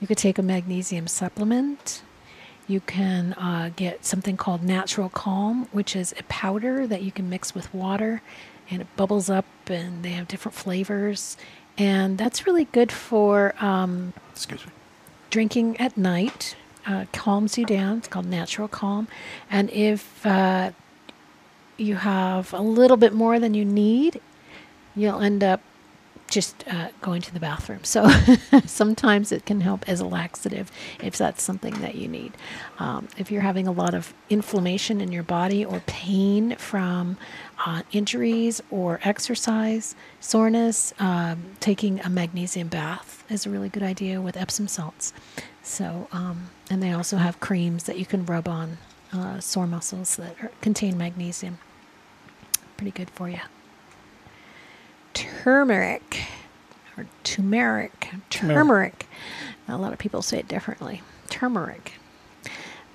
You 0.01 0.07
could 0.07 0.19
take 0.19 0.39
a 0.39 0.43
magnesium 0.43 1.07
supplement. 1.07 2.03
You 2.67 2.81
can 2.81 3.35
uh, 3.35 3.71
get 3.77 4.05
something 4.05 4.37
called 4.37 4.63
Natural 4.63 5.09
Calm, 5.11 5.69
which 5.73 5.95
is 5.95 6.15
a 6.19 6.23
powder 6.25 6.87
that 6.87 7.03
you 7.03 7.13
can 7.13 7.29
mix 7.29 7.55
with 7.55 7.73
water 7.75 8.23
and 8.71 8.81
it 8.81 8.89
bubbles 8.97 9.29
up 9.29 9.45
and 9.67 10.03
they 10.03 10.11
have 10.11 10.29
different 10.29 10.55
flavors. 10.55 11.37
And 11.77 12.17
that's 12.17 12.47
really 12.47 12.65
good 12.67 12.91
for 12.91 13.55
um, 13.63 14.15
Excuse 14.33 14.65
me. 14.65 14.73
drinking 15.31 15.77
at 15.79 15.97
night. 15.97 16.57
Uh, 16.87 17.07
calms 17.13 17.57
you 17.57 17.65
down. 17.65 17.99
It's 17.99 18.09
called 18.09 18.27
Natural 18.27 18.69
Calm. 18.69 19.09
And 19.51 19.71
if 19.71 20.25
uh, 20.27 20.73
you 21.79 21.97
have 21.97 22.53
a 22.53 22.61
little 22.61 22.99
bit 22.99 23.15
more 23.15 23.39
than 23.39 23.55
you 23.55 23.65
need, 23.65 24.21
you'll 24.95 25.21
end 25.21 25.43
up 25.43 25.61
just 26.35 26.65
uh, 26.69 26.89
going 27.01 27.23
to 27.23 27.33
the 27.33 27.39
bathroom. 27.39 27.85
So 27.85 28.09
sometimes 28.67 29.31
it 29.31 29.47
can 29.47 29.61
help 29.61 29.89
as 29.89 30.01
a 30.01 30.07
laxative 30.07 30.71
if 31.01 31.17
that's 31.17 31.43
something 31.43 31.75
that 31.81 31.95
you 31.95 32.09
need. 32.09 32.33
Um, 32.81 33.07
if 33.17 33.31
you're 33.31 33.43
having 33.43 33.69
a 33.69 33.73
lot 33.73 33.95
of 33.95 34.13
inflammation 34.29 35.01
in 35.01 35.13
your 35.13 35.23
body 35.23 35.65
or 35.65 35.81
pain 35.87 36.57
from 36.57 37.17
uh, 37.65 37.83
injuries 37.93 38.61
or 38.69 38.99
exercise, 39.05 39.95
soreness, 40.19 40.93
um, 40.99 41.45
taking 41.61 42.01
a 42.01 42.11
magnesium 42.11 42.67
bath 42.67 43.25
is 43.31 43.47
a 43.47 43.51
really 43.51 43.69
good 43.69 43.85
idea 43.85 44.21
with 44.21 44.37
Epsom 44.37 44.67
salts. 44.67 45.13
So, 45.63 46.09
um, 46.11 46.51
and 46.69 46.83
they 46.83 46.91
also 46.93 47.19
have 47.19 47.39
creams 47.39 47.85
that 47.85 47.97
you 47.97 48.07
can 48.07 48.27
rub 48.27 48.49
on 48.49 48.79
uh, 49.13 49.39
sore 49.39 49.69
muscles 49.69 50.17
that 50.17 50.35
are, 50.43 50.51
contain 50.61 50.99
magnesium. 50.99 51.59
Pretty 52.77 52.91
good 52.91 53.11
for 53.11 53.29
you 53.29 53.41
turmeric 55.15 56.25
or 56.97 57.07
turmeric. 57.23 58.11
Turmeric. 58.31 59.07
A 59.67 59.79
lot 59.79 59.93
of 59.93 59.99
people 59.99 60.21
say 60.21 60.39
it 60.39 60.49
differently. 60.49 61.03
Turmeric. 61.31 61.95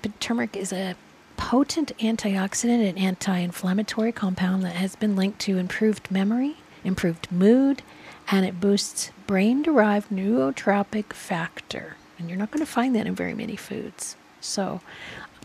But 0.02 0.18
turmeric 0.20 0.56
is 0.56 0.72
a 0.72 0.94
potent 1.36 1.92
antioxidant 1.98 2.88
and 2.88 2.98
anti 2.98 3.38
inflammatory 3.38 4.12
compound 4.12 4.62
that 4.62 4.76
has 4.76 4.94
been 4.94 5.16
linked 5.16 5.40
to 5.40 5.58
improved 5.58 6.10
memory, 6.10 6.56
improved 6.84 7.30
mood, 7.32 7.82
and 8.30 8.46
it 8.46 8.60
boosts 8.60 9.10
brain 9.26 9.62
derived 9.62 10.10
neurotrophic 10.10 11.12
factor. 11.12 11.96
And 12.18 12.28
you're 12.28 12.38
not 12.38 12.50
going 12.50 12.64
to 12.64 12.70
find 12.70 12.94
that 12.94 13.06
in 13.06 13.14
very 13.14 13.34
many 13.34 13.56
foods. 13.56 14.16
So, 14.40 14.80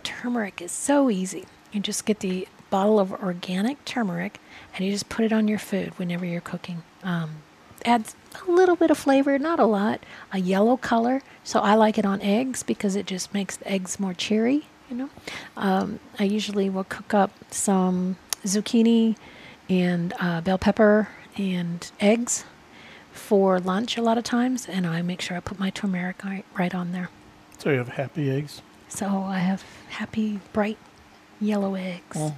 turmeric 0.04 0.62
is 0.62 0.72
so 0.72 1.10
easy. 1.10 1.46
You 1.72 1.80
just 1.80 2.06
get 2.06 2.20
the 2.20 2.48
bottle 2.76 3.00
of 3.00 3.14
organic 3.14 3.86
turmeric 3.86 4.38
and 4.74 4.86
you 4.86 4.92
just 4.92 5.08
put 5.08 5.24
it 5.24 5.32
on 5.32 5.48
your 5.48 5.58
food 5.58 5.98
whenever 5.98 6.26
you're 6.26 6.42
cooking. 6.42 6.84
Um, 7.04 7.38
adds 7.86 8.18
a 8.46 8.52
little 8.52 8.76
bit 8.76 8.92
of 8.92 8.98
flavor, 8.98 9.40
not 9.40 9.62
a 9.62 9.66
lot, 9.66 10.02
a 10.34 10.40
yellow 10.40 10.76
color. 10.76 11.22
So 11.42 11.62
I 11.62 11.76
like 11.76 11.98
it 11.98 12.06
on 12.06 12.22
eggs 12.22 12.64
because 12.64 12.98
it 12.98 13.06
just 13.06 13.34
makes 13.34 13.56
the 13.56 13.66
eggs 13.72 13.98
more 13.98 14.14
cheery. 14.14 14.68
You 14.90 14.98
know, 14.98 15.10
um, 15.56 16.02
I 16.20 16.26
usually 16.26 16.70
will 16.70 16.84
cook 16.84 17.14
up 17.14 17.32
some 17.50 18.18
zucchini 18.44 19.16
and 19.70 20.14
uh, 20.20 20.42
bell 20.42 20.58
pepper 20.58 21.08
and 21.38 21.90
eggs 22.02 22.44
for 23.14 23.58
lunch 23.58 23.96
a 23.96 24.02
lot 24.02 24.18
of 24.18 24.26
times, 24.26 24.68
and 24.68 24.86
I 24.86 25.02
make 25.02 25.22
sure 25.22 25.38
I 25.38 25.40
put 25.40 25.58
my 25.58 25.70
turmeric 25.70 26.22
right 26.58 26.76
on 26.76 26.92
there. 26.92 27.10
So 27.58 27.70
you 27.70 27.78
have 27.78 27.88
happy 27.88 28.30
eggs. 28.30 28.62
So 28.90 29.08
I 29.08 29.40
have 29.40 29.64
happy, 29.88 30.42
bright 30.52 30.78
yellow 31.40 31.76
eggs. 31.76 32.18
Well, 32.18 32.38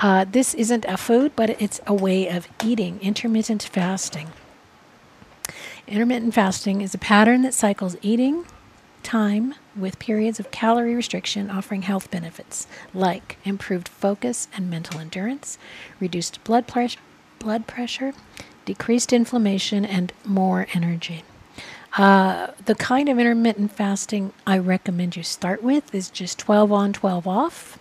uh, 0.00 0.24
this 0.24 0.54
isn't 0.54 0.84
a 0.86 0.96
food, 0.96 1.32
but 1.34 1.50
it's 1.60 1.80
a 1.86 1.94
way 1.94 2.28
of 2.28 2.48
eating, 2.62 2.98
intermittent 3.00 3.62
fasting. 3.62 4.28
Intermittent 5.86 6.34
fasting 6.34 6.80
is 6.80 6.94
a 6.94 6.98
pattern 6.98 7.42
that 7.42 7.54
cycles 7.54 7.96
eating 8.02 8.44
time 9.02 9.54
with 9.74 9.98
periods 9.98 10.38
of 10.38 10.50
calorie 10.50 10.94
restriction 10.94 11.50
offering 11.50 11.82
health 11.82 12.10
benefits 12.10 12.66
like 12.92 13.38
improved 13.44 13.88
focus 13.88 14.48
and 14.54 14.68
mental 14.68 15.00
endurance, 15.00 15.56
reduced 15.98 16.42
blood 16.44 16.66
pressure, 16.66 17.00
blood 17.38 17.66
pressure 17.66 18.12
decreased 18.68 19.14
inflammation, 19.14 19.86
and 19.86 20.12
more 20.26 20.66
energy. 20.74 21.24
Uh, 21.96 22.48
the 22.66 22.74
kind 22.74 23.08
of 23.08 23.18
intermittent 23.18 23.72
fasting 23.72 24.30
I 24.46 24.58
recommend 24.58 25.16
you 25.16 25.22
start 25.22 25.62
with 25.62 25.94
is 25.94 26.10
just 26.10 26.38
12 26.38 26.70
on, 26.70 26.92
12 26.92 27.26
off 27.26 27.77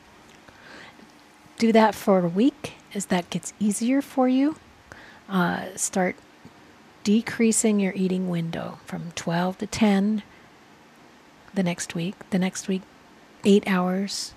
do 1.57 1.71
that 1.71 1.95
for 1.95 2.19
a 2.19 2.27
week 2.27 2.73
as 2.93 3.07
that 3.07 3.29
gets 3.29 3.53
easier 3.59 4.01
for 4.01 4.27
you. 4.27 4.57
Uh, 5.29 5.75
start 5.75 6.15
decreasing 7.03 7.79
your 7.79 7.93
eating 7.93 8.29
window 8.29 8.79
from 8.85 9.11
12 9.15 9.59
to 9.59 9.67
10 9.67 10.23
the 11.53 11.63
next 11.63 11.95
week, 11.95 12.15
the 12.29 12.39
next 12.39 12.67
week, 12.67 12.81
eight 13.43 13.63
hours, 13.67 14.33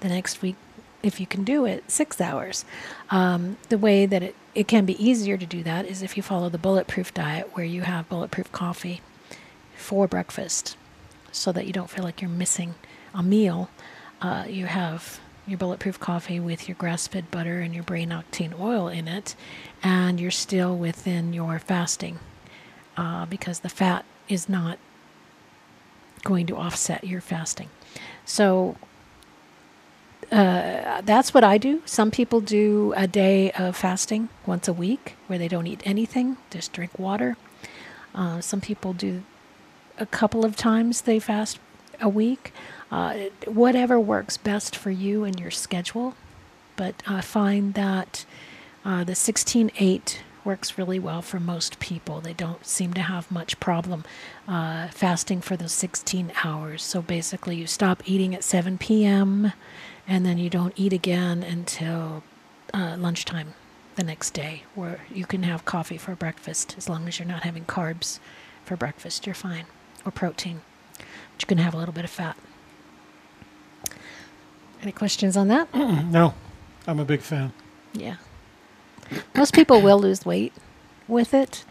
the 0.00 0.08
next 0.08 0.42
week, 0.42 0.56
if 1.02 1.18
you 1.18 1.26
can 1.26 1.44
do 1.44 1.64
it, 1.64 1.90
six 1.90 2.20
hours. 2.20 2.64
Um, 3.10 3.56
the 3.68 3.78
way 3.78 4.06
that 4.06 4.22
it, 4.22 4.34
it 4.54 4.68
can 4.68 4.84
be 4.84 5.02
easier 5.02 5.36
to 5.36 5.46
do 5.46 5.62
that 5.62 5.86
is 5.86 6.02
if 6.02 6.16
you 6.16 6.22
follow 6.22 6.48
the 6.48 6.58
bulletproof 6.58 7.14
diet, 7.14 7.50
where 7.54 7.64
you 7.64 7.82
have 7.82 8.08
bulletproof 8.08 8.52
coffee 8.52 9.00
for 9.74 10.06
breakfast 10.06 10.76
so 11.32 11.52
that 11.52 11.66
you 11.66 11.72
don't 11.72 11.90
feel 11.90 12.04
like 12.04 12.20
you're 12.20 12.30
missing 12.30 12.74
a 13.14 13.22
meal. 13.22 13.70
Uh, 14.20 14.44
you 14.46 14.66
have 14.66 15.20
your 15.46 15.58
bulletproof 15.58 15.98
coffee 15.98 16.38
with 16.38 16.68
your 16.68 16.76
grass 16.76 17.06
fed 17.06 17.30
butter 17.30 17.60
and 17.60 17.74
your 17.74 17.82
brain 17.82 18.10
octane 18.10 18.58
oil 18.58 18.88
in 18.88 19.08
it, 19.08 19.34
and 19.82 20.20
you're 20.20 20.30
still 20.30 20.76
within 20.76 21.32
your 21.32 21.58
fasting 21.58 22.18
uh, 22.96 23.26
because 23.26 23.60
the 23.60 23.68
fat 23.68 24.04
is 24.28 24.48
not 24.48 24.78
going 26.22 26.46
to 26.46 26.56
offset 26.56 27.02
your 27.04 27.20
fasting. 27.20 27.68
So 28.24 28.76
uh, 30.30 31.00
that's 31.00 31.34
what 31.34 31.42
I 31.42 31.58
do. 31.58 31.82
Some 31.86 32.10
people 32.10 32.40
do 32.40 32.92
a 32.96 33.06
day 33.06 33.50
of 33.52 33.76
fasting 33.76 34.28
once 34.46 34.68
a 34.68 34.72
week 34.72 35.16
where 35.26 35.38
they 35.38 35.48
don't 35.48 35.66
eat 35.66 35.82
anything, 35.84 36.36
just 36.50 36.72
drink 36.72 36.98
water. 36.98 37.36
Uh, 38.14 38.40
some 38.40 38.60
people 38.60 38.92
do 38.92 39.22
a 39.98 40.06
couple 40.06 40.44
of 40.44 40.56
times 40.56 41.02
they 41.02 41.18
fast 41.18 41.58
a 42.00 42.08
week 42.08 42.52
uh, 42.90 43.14
whatever 43.46 43.98
works 43.98 44.36
best 44.36 44.74
for 44.74 44.90
you 44.90 45.24
and 45.24 45.38
your 45.38 45.50
schedule. 45.50 46.14
But 46.76 47.02
I 47.06 47.20
find 47.20 47.74
that 47.74 48.24
uh, 48.84 49.04
the 49.04 49.14
16 49.14 49.70
8 49.78 50.22
works 50.44 50.78
really 50.78 50.98
well 50.98 51.22
for 51.22 51.38
most 51.38 51.78
people. 51.80 52.20
They 52.20 52.32
don't 52.32 52.64
seem 52.64 52.94
to 52.94 53.02
have 53.02 53.30
much 53.30 53.60
problem 53.60 54.04
uh, 54.48 54.88
fasting 54.88 55.40
for 55.40 55.56
those 55.56 55.72
16 55.72 56.32
hours. 56.44 56.82
So 56.82 57.02
basically, 57.02 57.56
you 57.56 57.66
stop 57.66 58.02
eating 58.06 58.34
at 58.34 58.44
7 58.44 58.78
p.m. 58.78 59.52
and 60.08 60.24
then 60.24 60.38
you 60.38 60.50
don't 60.50 60.74
eat 60.76 60.92
again 60.92 61.42
until 61.42 62.22
uh, 62.72 62.96
lunchtime 62.98 63.54
the 63.96 64.02
next 64.02 64.30
day, 64.30 64.62
where 64.74 65.00
you 65.12 65.26
can 65.26 65.42
have 65.42 65.64
coffee 65.64 65.98
for 65.98 66.14
breakfast 66.14 66.74
as 66.78 66.88
long 66.88 67.06
as 67.06 67.18
you're 67.18 67.28
not 67.28 67.42
having 67.42 67.64
carbs 67.64 68.18
for 68.64 68.76
breakfast. 68.76 69.26
You're 69.26 69.34
fine, 69.34 69.66
or 70.04 70.12
protein. 70.12 70.62
But 70.96 71.42
you 71.42 71.46
can 71.46 71.58
have 71.58 71.74
a 71.74 71.76
little 71.76 71.92
bit 71.92 72.04
of 72.04 72.10
fat. 72.10 72.36
Any 74.82 74.92
questions 74.92 75.36
on 75.36 75.48
that? 75.48 75.72
no, 75.74 76.34
I'm 76.86 76.98
a 77.00 77.04
big 77.04 77.20
fan. 77.20 77.52
Yeah. 77.92 78.16
Most 79.34 79.54
people 79.54 79.80
will 79.80 79.98
lose 79.98 80.24
weight 80.24 80.52
with 81.08 81.34
it, 81.34 81.64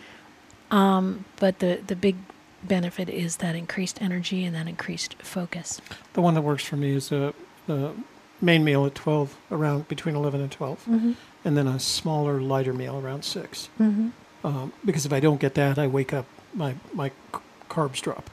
um, 0.71 1.23
but 1.37 1.59
the, 1.59 1.79
the 1.87 1.95
big 1.95 2.17
benefit 2.63 3.07
is 3.09 3.37
that 3.37 3.55
increased 3.55 4.01
energy 4.01 4.43
and 4.43 4.53
that 4.55 4.67
increased 4.67 5.15
focus. 5.23 5.79
The 6.13 6.21
one 6.21 6.33
that 6.33 6.41
works 6.41 6.65
for 6.65 6.75
me 6.75 6.91
is 6.95 7.11
a, 7.13 7.33
the 7.67 7.93
main 8.41 8.63
meal 8.65 8.85
at 8.85 8.93
12, 8.95 9.37
around 9.51 9.87
between 9.87 10.15
11 10.15 10.41
and 10.41 10.51
12, 10.51 10.79
Mm-hmm. 10.85 11.11
and 11.45 11.57
then 11.57 11.67
a 11.67 11.79
smaller, 11.79 12.41
lighter 12.41 12.73
meal 12.73 12.97
around 12.99 13.23
6. 13.23 13.69
Mm-hmm. 13.79 14.09
Um, 14.45 14.73
because 14.85 15.05
if 15.05 15.13
I 15.13 15.19
don't 15.21 15.39
get 15.39 15.53
that, 15.55 15.79
I 15.79 15.87
wake 15.87 16.11
up, 16.13 16.25
my, 16.53 16.75
my 16.93 17.09
c- 17.09 17.39
carbs 17.69 18.01
drop, 18.01 18.29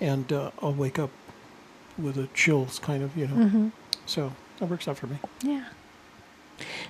and 0.00 0.30
uh, 0.32 0.50
I'll 0.60 0.72
wake 0.74 0.98
up 0.98 1.10
with 1.96 2.18
a 2.18 2.26
chills 2.34 2.78
kind 2.78 3.02
of, 3.02 3.16
you 3.16 3.26
know. 3.28 3.34
Mm-hmm. 3.46 3.68
So 4.06 4.32
that 4.58 4.66
works 4.66 4.88
out 4.88 4.98
for 4.98 5.06
me. 5.06 5.18
Yeah. 5.42 5.64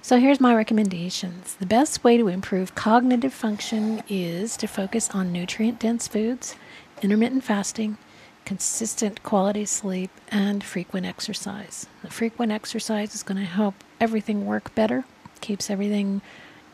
So 0.03 0.18
here's 0.18 0.40
my 0.40 0.55
recommendations. 0.55 1.55
The 1.55 1.66
best 1.66 2.05
way 2.05 2.16
to 2.18 2.29
improve 2.29 2.74
cognitive 2.74 3.33
function 3.33 4.03
is 4.09 4.57
to 4.59 4.66
focus 4.66 5.11
on 5.11 5.33
nutrient 5.33 5.79
dense 5.79 6.07
foods, 6.07 6.57
intermittent 7.03 7.44
fasting, 7.44 7.96
consistent 8.44 9.22
quality 9.22 9.64
sleep, 9.64 10.11
and 10.29 10.62
frequent 10.62 11.07
exercise. 11.07 11.87
The 12.03 12.11
frequent 12.11 12.53
exercise 12.53 13.14
is 13.14 13.22
going 13.22 13.38
to 13.38 13.44
help 13.44 13.74
everything 14.00 14.44
work 14.44 14.74
better, 14.74 15.05
keeps 15.40 15.70
everything 15.70 16.20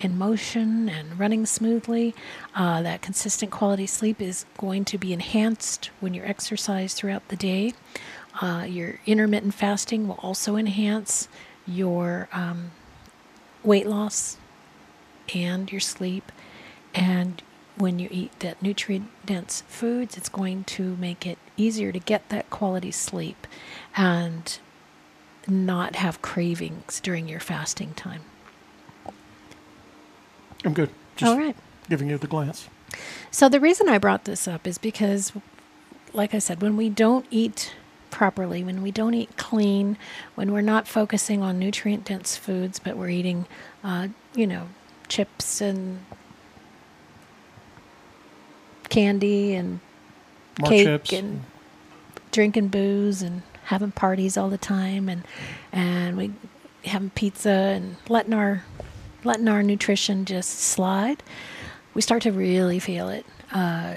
in 0.00 0.16
motion 0.18 0.88
and 0.88 1.18
running 1.18 1.46
smoothly. 1.46 2.14
Uh, 2.54 2.82
that 2.82 3.02
consistent 3.02 3.52
quality 3.52 3.86
sleep 3.86 4.20
is 4.20 4.46
going 4.58 4.84
to 4.86 4.98
be 4.98 5.12
enhanced 5.12 5.90
when 6.00 6.14
you 6.14 6.22
exercise 6.24 6.94
throughout 6.94 7.28
the 7.28 7.36
day. 7.36 7.72
Uh, 8.40 8.64
your 8.68 9.00
intermittent 9.06 9.54
fasting 9.54 10.06
will 10.06 10.18
also 10.22 10.56
enhance 10.56 11.28
your 11.66 12.28
um, 12.32 12.70
weight 13.64 13.86
loss 13.86 14.36
and 15.34 15.70
your 15.70 15.80
sleep. 15.80 16.30
And 16.94 17.42
when 17.76 17.98
you 17.98 18.08
eat 18.10 18.38
that 18.40 18.60
nutrient 18.62 19.08
dense 19.24 19.62
foods, 19.68 20.16
it's 20.16 20.28
going 20.28 20.64
to 20.64 20.96
make 20.96 21.26
it 21.26 21.38
easier 21.56 21.92
to 21.92 21.98
get 21.98 22.28
that 22.28 22.50
quality 22.50 22.90
sleep 22.90 23.46
and 23.96 24.58
not 25.48 25.96
have 25.96 26.22
cravings 26.22 27.00
during 27.00 27.28
your 27.28 27.40
fasting 27.40 27.94
time. 27.94 28.22
I'm 30.64 30.74
good. 30.74 30.90
Just 31.16 31.30
All 31.30 31.38
right. 31.38 31.56
giving 31.88 32.10
you 32.10 32.18
the 32.18 32.26
glance. 32.26 32.68
So 33.30 33.48
the 33.48 33.60
reason 33.60 33.88
I 33.88 33.98
brought 33.98 34.24
this 34.24 34.46
up 34.46 34.66
is 34.66 34.78
because, 34.78 35.32
like 36.12 36.34
I 36.34 36.38
said, 36.38 36.60
when 36.60 36.76
we 36.76 36.90
don't 36.90 37.26
eat 37.30 37.72
properly, 38.10 38.62
when 38.64 38.82
we 38.82 38.90
don't 38.90 39.14
eat 39.14 39.36
clean, 39.36 39.96
when 40.34 40.52
we're 40.52 40.60
not 40.60 40.86
focusing 40.88 41.42
on 41.42 41.58
nutrient 41.58 42.04
dense 42.04 42.36
foods, 42.36 42.78
but 42.78 42.96
we're 42.96 43.08
eating, 43.10 43.46
uh, 43.84 44.08
you 44.34 44.46
know, 44.46 44.68
chips 45.08 45.60
and 45.60 46.00
candy 48.88 49.54
and 49.54 49.80
More 50.60 50.68
cake 50.70 50.86
chips. 50.86 51.12
and 51.12 51.44
drinking 52.32 52.68
booze 52.68 53.22
and 53.22 53.42
having 53.64 53.92
parties 53.92 54.36
all 54.36 54.48
the 54.50 54.58
time 54.58 55.08
and 55.08 55.24
and 55.72 56.16
we 56.16 56.32
having 56.84 57.10
pizza 57.10 57.50
and 57.50 57.96
letting 58.08 58.32
our 58.32 58.64
letting 59.24 59.48
our 59.48 59.62
nutrition 59.62 60.24
just 60.24 60.58
slide, 60.58 61.22
we 61.94 62.00
start 62.02 62.22
to 62.22 62.32
really 62.32 62.78
feel 62.78 63.08
it. 63.08 63.26
Uh, 63.52 63.94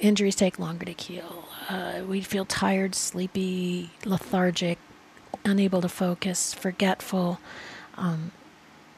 injuries 0.00 0.34
take 0.34 0.58
longer 0.58 0.84
to 0.86 0.92
heal. 0.92 1.45
Uh, 1.68 2.02
we 2.06 2.20
feel 2.20 2.44
tired, 2.44 2.94
sleepy, 2.94 3.90
lethargic, 4.04 4.78
unable 5.44 5.80
to 5.80 5.88
focus, 5.88 6.54
forgetful. 6.54 7.40
Um, 7.96 8.30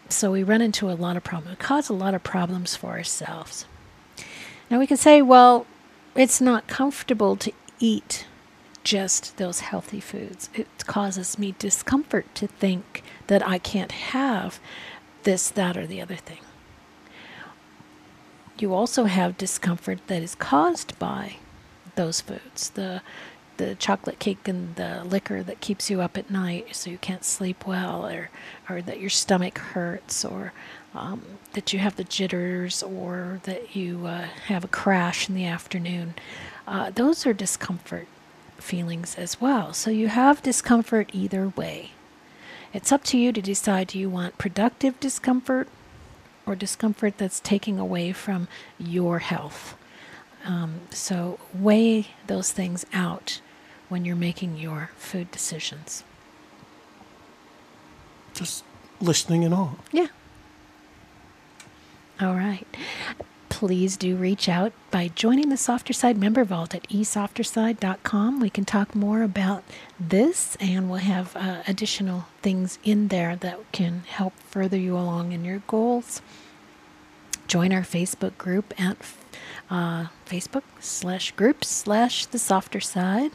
so 0.09 0.31
we 0.33 0.42
run 0.42 0.61
into 0.61 0.90
a 0.90 0.92
lot 0.92 1.16
of 1.16 1.24
problems. 1.24 1.59
We 1.59 1.64
cause 1.64 1.88
a 1.88 1.94
lot 1.94 2.14
of 2.14 2.22
problems 2.22 2.76
for 2.76 2.90
ourselves. 2.90 3.66
Now 4.70 4.78
we 4.78 4.87
can 4.87 4.96
say, 4.96 5.22
well, 5.22 5.66
it's 6.14 6.40
not 6.40 6.66
comfortable 6.66 7.37
to 7.37 7.52
eat 7.78 8.26
just 8.85 9.37
those 9.37 9.61
healthy 9.61 10.00
foods. 10.00 10.50
It 10.54 10.66
causes 10.87 11.38
me 11.38 11.54
discomfort 11.59 12.35
to 12.35 12.46
think 12.46 13.02
that 13.26 13.46
I 13.46 13.59
can't 13.59 13.92
have 13.92 14.61
this, 15.22 15.50
that, 15.50 15.76
or 15.76 15.87
the 15.87 16.00
other 16.00 16.16
thing. 16.16 16.40
You 18.59 18.74
also 18.74 19.04
have 19.04 19.38
discomfort 19.38 20.00
that 20.09 20.22
is 20.22 20.35
caused 20.35 20.98
by 20.98 21.37
those 21.98 22.22
foods. 22.22 22.70
The 22.70 23.02
the 23.58 23.74
chocolate 23.74 24.20
cake 24.20 24.46
and 24.46 24.76
the 24.76 25.02
liquor 25.04 25.42
that 25.42 25.61
keeps 25.61 25.90
you 25.90 26.00
up 26.00 26.16
at 26.16 26.30
night 26.30 26.76
so 26.76 26.88
you 26.90 26.98
can't 26.98 27.24
sleep 27.24 27.66
well 27.66 28.06
or 28.06 28.30
or 28.68 28.80
that 28.80 29.00
your 29.00 29.11
stomach 29.11 29.58
hurts 29.58 30.24
or 30.24 30.52
um, 30.94 31.22
that 31.54 31.72
you 31.72 31.80
have 31.80 31.96
the 31.96 32.04
jitters 32.04 32.84
or 32.84 33.40
that 33.42 33.74
you 33.74 34.06
uh, 34.06 34.28
have 34.46 34.64
a 34.64 34.68
crash 34.68 35.28
in 35.28 35.34
the 35.34 35.44
afternoon. 35.44 36.14
Uh, 36.68 36.90
those 36.90 37.26
are 37.26 37.32
discomfort 37.32 38.06
feelings 38.58 39.16
as 39.16 39.40
well. 39.40 39.72
So 39.72 39.90
you 39.90 40.06
have 40.08 40.42
discomfort 40.42 41.11
either 41.12 41.48
way. 41.48 41.90
It's 42.72 42.92
up 42.92 43.02
to 43.04 43.18
you 43.18 43.32
to 43.32 43.42
decide 43.42 43.88
do 43.88 43.98
you 43.98 44.08
want 44.08 44.38
productive 44.38 45.00
discomfort 45.00 45.68
or 46.46 46.54
discomfort 46.54 47.18
that's 47.18 47.40
taking 47.40 47.78
away 47.78 48.12
from 48.12 48.46
your 48.78 49.18
health. 49.18 49.74
Um, 50.44 50.81
so 50.90 51.38
weigh 51.55 52.09
those 52.27 52.53
things 52.53 52.87
out 52.92 53.40
when 53.88 54.05
you're 54.05 54.16
making 54.16 54.57
your 54.57 54.90
food 54.96 55.31
decisions. 55.31 56.05
Just 58.35 58.64
listening 59.01 59.44
and 59.44 59.55
all. 59.55 59.79
Yeah. 59.92 60.09
All 62.20 62.35
right. 62.35 62.66
Please 63.48 63.96
do 63.96 64.14
reach 64.14 64.48
out 64.48 64.72
by 64.90 65.09
joining 65.09 65.48
the 65.48 65.57
Softer 65.57 65.92
Side 65.92 66.16
member 66.16 66.44
vault 66.44 66.74
at 66.74 66.88
esofterside.com. 66.88 68.40
We 68.40 68.51
can 68.51 68.64
talk 68.64 68.94
more 68.94 69.22
about 69.22 69.64
this 69.98 70.57
and 70.61 70.88
we'll 70.88 71.01
have 71.01 71.35
uh, 71.35 71.62
additional 71.66 72.27
things 72.42 72.79
in 72.85 73.09
there 73.09 73.35
that 73.37 73.59
can 73.72 74.05
help 74.07 74.35
further 74.48 74.77
you 74.77 74.96
along 74.96 75.33
in 75.33 75.44
your 75.44 75.62
goals. 75.66 76.22
Join 77.48 77.72
our 77.72 77.83
Facebook 77.83 78.37
group 78.37 78.79
at 78.79 78.98
uh, 79.70 80.07
Facebook 80.27 80.64
slash 80.81 81.33
groups 81.33 81.68
slash 81.68 82.27
the 82.27 82.38
softer 82.38 82.81
side. 82.81 83.33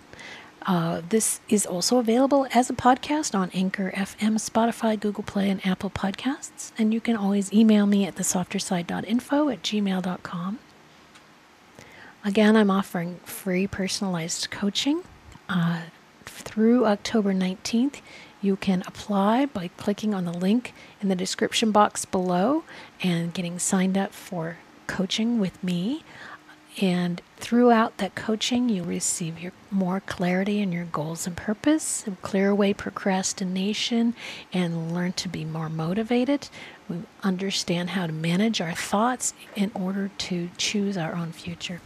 Uh, 0.66 1.02
this 1.10 1.42
is 1.50 1.66
also 1.66 1.98
available 1.98 2.48
as 2.54 2.70
a 2.70 2.74
podcast 2.74 3.36
on 3.36 3.50
Anchor 3.54 3.92
FM, 3.92 4.36
Spotify, 4.36 4.98
Google 4.98 5.24
Play, 5.24 5.50
and 5.50 5.66
Apple 5.66 5.90
Podcasts. 5.90 6.72
And 6.78 6.94
you 6.94 7.02
can 7.02 7.18
always 7.18 7.52
email 7.52 7.86
me 7.86 8.06
at 8.06 8.16
thesofterside.info 8.16 9.50
at 9.50 9.62
gmail.com. 9.62 10.60
Again, 12.26 12.56
I'm 12.56 12.72
offering 12.72 13.20
free 13.26 13.68
personalized 13.68 14.50
coaching 14.50 15.04
uh, 15.50 15.82
through 16.24 16.86
October 16.86 17.34
19th. 17.34 18.00
You 18.42 18.56
can 18.56 18.84
apply 18.88 19.46
by 19.46 19.70
clicking 19.76 20.14
on 20.14 20.24
the 20.24 20.32
link 20.32 20.74
in 21.02 21.10
the 21.10 21.16
description 21.16 21.72
box 21.72 22.06
below 22.06 22.64
and 23.02 23.34
getting 23.34 23.60
signed 23.60 23.98
up 23.98 24.14
for 24.14 24.58
coaching 24.88 25.40
with 25.40 25.62
me. 25.64 26.04
And 26.82 27.22
throughout 27.38 27.98
that 27.98 28.16
coaching, 28.16 28.68
you 28.68 28.84
receive 28.84 29.40
your 29.40 29.52
more 29.70 30.00
clarity 30.00 30.60
in 30.60 30.72
your 30.72 30.86
goals 30.86 31.28
and 31.28 31.38
purpose, 31.38 32.04
clear 32.24 32.50
away 32.50 32.74
procrastination, 32.74 34.16
and 34.52 34.92
learn 34.94 35.14
to 35.14 35.30
be 35.30 35.46
more 35.46 35.70
motivated. 35.70 36.50
We 36.90 37.04
understand 37.22 37.92
how 37.92 38.08
to 38.08 38.14
manage 38.14 38.60
our 38.60 38.74
thoughts 38.74 39.36
in 39.56 39.72
order 39.76 40.10
to 40.18 40.50
choose 40.58 40.98
our 40.98 41.14
own 41.14 41.32
future. 41.32 41.80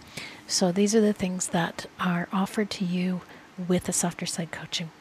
So 0.47 0.71
these 0.71 0.95
are 0.95 1.01
the 1.01 1.11
things 1.11 1.49
that 1.49 1.87
are 1.99 2.29
offered 2.31 2.69
to 2.71 2.85
you 2.85 3.21
with 3.67 3.85
the 3.85 3.93
softer 3.93 4.25
side 4.25 4.51
coaching. 4.51 4.91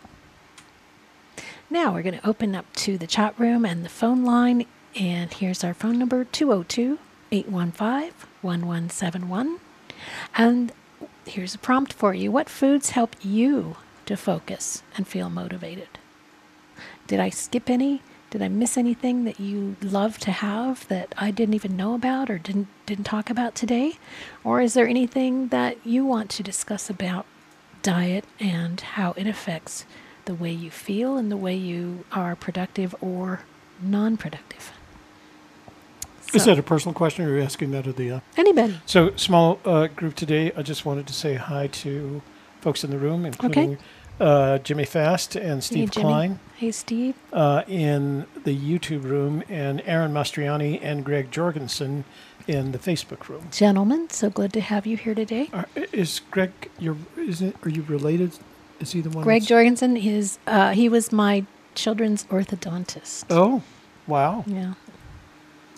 Now 1.71 1.93
we're 1.93 2.03
going 2.03 2.19
to 2.19 2.29
open 2.29 2.55
up 2.55 2.73
to 2.77 2.99
the 2.99 3.07
chat 3.07 3.39
room 3.39 3.65
and 3.65 3.85
the 3.85 3.89
phone 3.89 4.25
line. 4.25 4.67
And 4.99 5.33
here's 5.33 5.63
our 5.63 5.75
phone 5.75 5.99
number 5.99 6.25
202 6.25 6.99
815 7.33 8.13
1171. 8.43 9.59
And 10.37 10.73
here's 11.27 11.55
a 11.55 11.59
prompt 11.59 11.93
for 11.93 12.15
you 12.15 12.31
What 12.31 12.49
foods 12.49 12.91
help 12.91 13.17
you 13.23 13.77
to 14.07 14.17
focus 14.17 14.83
and 14.97 15.07
feel 15.07 15.29
motivated? 15.29 15.89
Did 17.07 17.21
I 17.21 17.31
skip 17.31 17.71
any? 17.71 18.03
Did 18.31 18.43
I 18.43 18.49
miss 18.49 18.77
anything 18.77 19.25
that 19.25 19.39
you 19.39 19.77
love 19.81 20.19
to 20.19 20.31
have 20.33 20.87
that 20.89 21.15
I 21.17 21.31
didn't 21.31 21.55
even 21.55 21.77
know 21.77 21.95
about 21.95 22.29
or 22.29 22.39
didn't 22.39 22.69
didn't 22.85 23.05
talk 23.05 23.31
about 23.31 23.55
today? 23.55 23.99
Or 24.45 24.61
is 24.61 24.75
there 24.75 24.89
anything 24.89 25.49
that 25.49 25.79
you 25.87 26.05
want 26.05 26.31
to 26.31 26.43
discuss 26.43 26.91
about 26.91 27.27
diet 27.83 28.25
and 28.41 28.81
how 28.81 29.13
it 29.17 29.27
affects 29.27 29.85
the 30.25 30.35
way 30.35 30.51
you 30.51 30.71
feel 30.71 31.17
and 31.17 31.31
the 31.31 31.37
way 31.37 31.55
you 31.55 32.05
are 32.11 32.35
productive 32.35 32.95
or 33.01 33.43
non-productive? 33.81 34.76
Is 36.35 36.45
that 36.45 36.59
a 36.59 36.63
personal 36.63 36.95
question 36.95 37.25
or 37.25 37.33
are 37.33 37.37
you 37.37 37.43
asking 37.43 37.71
that 37.73 37.87
of 37.87 37.97
the. 37.97 38.11
Uh... 38.11 38.21
Anybody? 38.37 38.81
So, 38.87 39.15
small 39.17 39.59
uh, 39.65 39.87
group 39.89 40.15
today. 40.15 40.53
I 40.57 40.63
just 40.63 40.85
wanted 40.85 41.07
to 41.07 41.13
say 41.13 41.35
hi 41.35 41.69
to 41.69 42.23
folks 42.61 42.85
in 42.85 42.91
the 42.91 42.99
room, 42.99 43.25
including 43.25 43.79
uh, 44.21 44.59
Jimmy 44.59 44.85
Fast 44.85 45.37
and 45.37 45.63
Steve 45.63 45.91
Jimmy. 45.91 46.05
Klein 46.05 46.41
Hey, 46.57 46.73
Steve. 46.73 47.15
uh, 47.33 47.63
in 47.69 48.27
the 48.45 48.57
YouTube 48.57 49.05
room, 49.05 49.43
and 49.49 49.83
Aaron 49.85 50.13
Mastriani 50.13 50.79
and 50.83 51.05
Greg 51.05 51.31
Jorgensen 51.31 52.05
in 52.47 52.73
the 52.73 52.79
Facebook 52.79 53.29
room. 53.29 53.49
Gentlemen, 53.51 54.09
so 54.11 54.31
good 54.31 54.53
to 54.55 54.61
have 54.61 54.87
you 54.87 54.97
here 54.97 55.15
today. 55.15 55.51
Are, 55.53 55.67
is 55.93 56.21
Greg? 56.31 56.53
Your 56.79 56.97
is 57.17 57.43
it? 57.43 57.57
Are 57.63 57.69
you 57.69 57.83
related? 57.83 58.39
Is 58.81 58.93
he 58.93 59.01
the 59.01 59.11
one? 59.11 59.23
Greg 59.25 59.45
Jorgensen 59.45 59.97
is 59.97 60.39
uh, 60.47 60.73
he 60.73 60.89
was 60.89 61.13
my 61.13 61.45
children's 61.75 62.25
orthodontist. 62.25 63.25
Oh, 63.31 63.63
wow! 64.07 64.45
Yeah, 64.47 64.75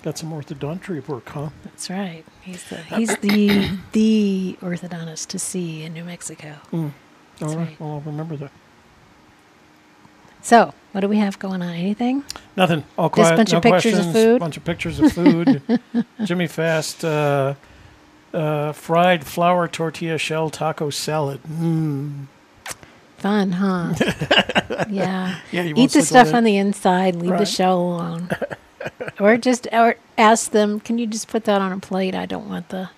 Got 0.02 0.16
some 0.16 0.30
orthodontry 0.30 1.06
work, 1.08 1.28
huh? 1.28 1.50
that's 1.64 1.90
right. 1.90 2.24
He's 2.40 2.62
the 2.68 2.76
he's 2.76 3.16
the 3.18 3.70
the 3.92 4.56
orthodontist 4.60 5.26
to 5.28 5.38
see 5.38 5.82
in 5.82 5.92
New 5.92 6.04
Mexico. 6.04 6.54
Mm. 6.72 6.92
All 7.42 7.48
right. 7.48 7.56
right. 7.56 7.80
Well, 7.80 7.90
I'll 7.90 8.00
remember 8.00 8.36
that. 8.36 8.52
So, 10.40 10.72
what 10.92 11.00
do 11.00 11.08
we 11.08 11.18
have 11.18 11.38
going 11.38 11.62
on? 11.62 11.74
Anything? 11.74 12.24
Nothing. 12.56 12.84
All 12.96 13.10
Just 13.10 13.32
a 13.32 13.36
bunch 13.36 13.52
no 13.52 13.58
of 13.58 13.62
pictures 13.62 13.94
of 13.94 14.04
questions, 14.04 14.12
food? 14.12 14.40
Bunch 14.40 14.56
of 14.56 14.64
pictures 14.64 15.00
of 15.00 15.12
food. 15.12 15.80
Jimmy 16.24 16.46
Fast, 16.46 17.04
uh, 17.04 17.54
uh, 18.32 18.72
fried 18.72 19.26
flour 19.26 19.68
tortilla 19.68 20.16
shell 20.16 20.48
taco 20.48 20.90
salad. 20.90 21.40
Mm. 21.42 22.26
Fun, 23.18 23.52
huh? 23.52 23.94
yeah. 24.88 25.40
Yeah, 25.50 25.64
Eat 25.64 25.90
the 25.90 26.02
stuff 26.02 26.32
on 26.32 26.44
the 26.44 26.56
inside. 26.56 27.16
Leave 27.16 27.36
the 27.36 27.44
shell 27.44 27.80
alone. 27.80 28.30
or 29.20 29.36
just 29.36 29.66
or 29.72 29.96
ask 30.16 30.50
them, 30.50 30.80
can 30.80 30.98
you 30.98 31.06
just 31.06 31.28
put 31.28 31.44
that 31.44 31.60
on 31.60 31.72
a 31.72 31.78
plate? 31.78 32.14
I 32.14 32.26
don't 32.26 32.48
want 32.48 32.68
the, 32.70 32.90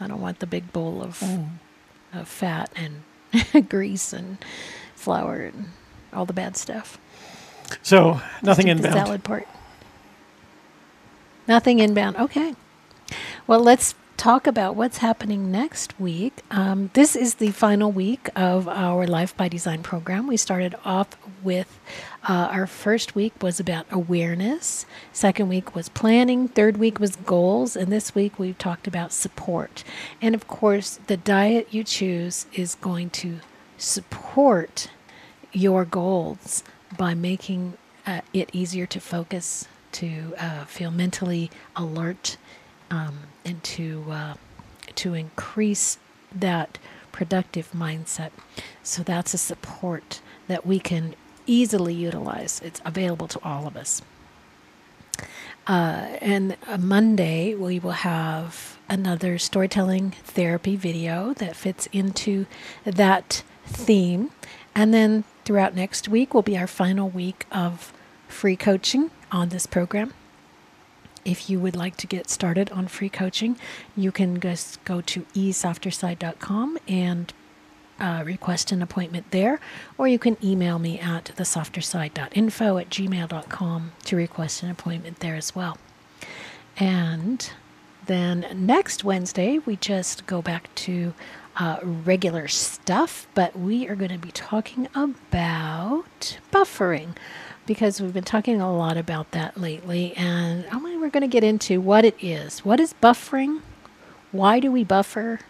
I 0.00 0.06
don't 0.06 0.20
want 0.20 0.38
the 0.40 0.46
big 0.46 0.72
bowl 0.72 1.02
of, 1.02 1.18
Mm. 1.20 1.48
of 2.12 2.28
fat 2.28 2.70
and 2.76 3.68
grease 3.68 4.12
and 4.12 4.38
flour 4.94 5.42
and 5.42 5.66
all 6.12 6.24
the 6.26 6.32
bad 6.32 6.56
stuff. 6.56 6.98
So 7.82 8.20
nothing 8.42 8.68
eat 8.68 8.72
inbound. 8.72 8.94
The 8.94 8.98
salad 9.04 9.24
part. 9.24 9.48
Nothing 11.46 11.78
inbound. 11.80 12.16
Okay. 12.16 12.54
Well, 13.46 13.60
let's 13.60 13.94
talk 14.16 14.46
about 14.46 14.76
what's 14.76 14.98
happening 14.98 15.50
next 15.50 15.98
week. 15.98 16.42
Um, 16.50 16.90
this 16.94 17.16
is 17.16 17.34
the 17.34 17.50
final 17.50 17.90
week 17.90 18.28
of 18.36 18.68
our 18.68 19.06
Life 19.06 19.36
by 19.36 19.48
Design 19.48 19.82
program. 19.82 20.26
We 20.26 20.36
started 20.36 20.74
off 20.84 21.08
with 21.42 21.78
uh, 22.28 22.48
our 22.50 22.66
first 22.66 23.14
week 23.14 23.42
was 23.42 23.60
about 23.60 23.86
awareness, 23.90 24.86
second 25.12 25.48
week 25.48 25.74
was 25.74 25.88
planning, 25.88 26.48
third 26.48 26.76
week 26.76 26.98
was 26.98 27.16
goals, 27.16 27.76
and 27.76 27.92
this 27.92 28.14
week 28.14 28.38
we've 28.38 28.58
talked 28.58 28.86
about 28.86 29.12
support. 29.12 29.84
And 30.22 30.34
of 30.34 30.48
course, 30.48 31.00
the 31.06 31.16
diet 31.16 31.68
you 31.70 31.84
choose 31.84 32.46
is 32.54 32.76
going 32.76 33.10
to 33.10 33.40
support 33.76 34.88
your 35.52 35.84
goals 35.84 36.62
by 36.96 37.14
making 37.14 37.74
uh, 38.06 38.20
it 38.32 38.50
easier 38.52 38.86
to 38.86 39.00
focus, 39.00 39.66
to 39.92 40.34
uh, 40.38 40.64
feel 40.64 40.90
mentally 40.90 41.50
alert, 41.76 42.36
um, 42.94 43.18
and 43.44 43.62
to 43.64 44.04
uh, 44.08 44.34
to 44.94 45.14
increase 45.14 45.98
that 46.32 46.78
productive 47.12 47.70
mindset. 47.72 48.30
So 48.82 49.02
that's 49.02 49.34
a 49.34 49.38
support 49.38 50.20
that 50.46 50.66
we 50.66 50.78
can 50.78 51.14
easily 51.46 51.94
utilize. 51.94 52.60
It's 52.64 52.80
available 52.84 53.28
to 53.28 53.40
all 53.42 53.66
of 53.66 53.76
us. 53.76 54.02
Uh, 55.66 56.18
and 56.20 56.56
Monday, 56.78 57.54
we 57.54 57.78
will 57.78 57.92
have 57.92 58.78
another 58.88 59.38
storytelling 59.38 60.10
therapy 60.24 60.76
video 60.76 61.32
that 61.34 61.56
fits 61.56 61.88
into 61.92 62.46
that 62.84 63.42
theme. 63.64 64.30
And 64.74 64.92
then 64.92 65.24
throughout 65.44 65.74
next 65.74 66.08
week 66.08 66.34
will 66.34 66.42
be 66.42 66.58
our 66.58 66.66
final 66.66 67.08
week 67.08 67.46
of 67.50 67.92
free 68.28 68.56
coaching 68.56 69.10
on 69.32 69.48
this 69.48 69.66
program. 69.66 70.12
If 71.24 71.48
you 71.48 71.58
would 71.60 71.76
like 71.76 71.96
to 71.98 72.06
get 72.06 72.28
started 72.28 72.70
on 72.70 72.88
free 72.88 73.08
coaching, 73.08 73.56
you 73.96 74.12
can 74.12 74.40
just 74.40 74.84
go 74.84 75.00
to 75.02 75.22
esofterside.com 75.34 76.78
and 76.86 77.32
uh, 77.98 78.22
request 78.24 78.72
an 78.72 78.82
appointment 78.82 79.30
there, 79.30 79.60
or 79.96 80.08
you 80.08 80.18
can 80.18 80.36
email 80.42 80.78
me 80.78 80.98
at 80.98 81.32
thesofterside.info 81.36 82.78
at 82.78 82.90
gmail.com 82.90 83.92
to 84.04 84.16
request 84.16 84.62
an 84.62 84.70
appointment 84.70 85.20
there 85.20 85.36
as 85.36 85.54
well. 85.54 85.78
And 86.76 87.48
then 88.06 88.46
next 88.54 89.04
Wednesday, 89.04 89.58
we 89.58 89.76
just 89.76 90.26
go 90.26 90.42
back 90.42 90.74
to 90.74 91.14
uh, 91.56 91.78
regular 91.82 92.48
stuff, 92.48 93.28
but 93.34 93.58
we 93.58 93.88
are 93.88 93.94
going 93.94 94.10
to 94.10 94.18
be 94.18 94.32
talking 94.32 94.88
about 94.94 96.38
buffering 96.52 97.16
because 97.66 98.00
we've 98.00 98.12
been 98.12 98.24
talking 98.24 98.60
a 98.60 98.76
lot 98.76 98.96
about 98.96 99.30
that 99.32 99.58
lately. 99.58 100.14
And 100.16 100.64
we're 100.82 101.10
going 101.10 101.20
to 101.20 101.28
get 101.28 101.44
into 101.44 101.80
what 101.80 102.04
it 102.04 102.16
is. 102.18 102.64
What 102.64 102.80
is 102.80 102.94
buffering? 102.94 103.60
Why 104.32 104.58
do 104.58 104.72
we 104.72 104.84
buffer? 104.84 105.40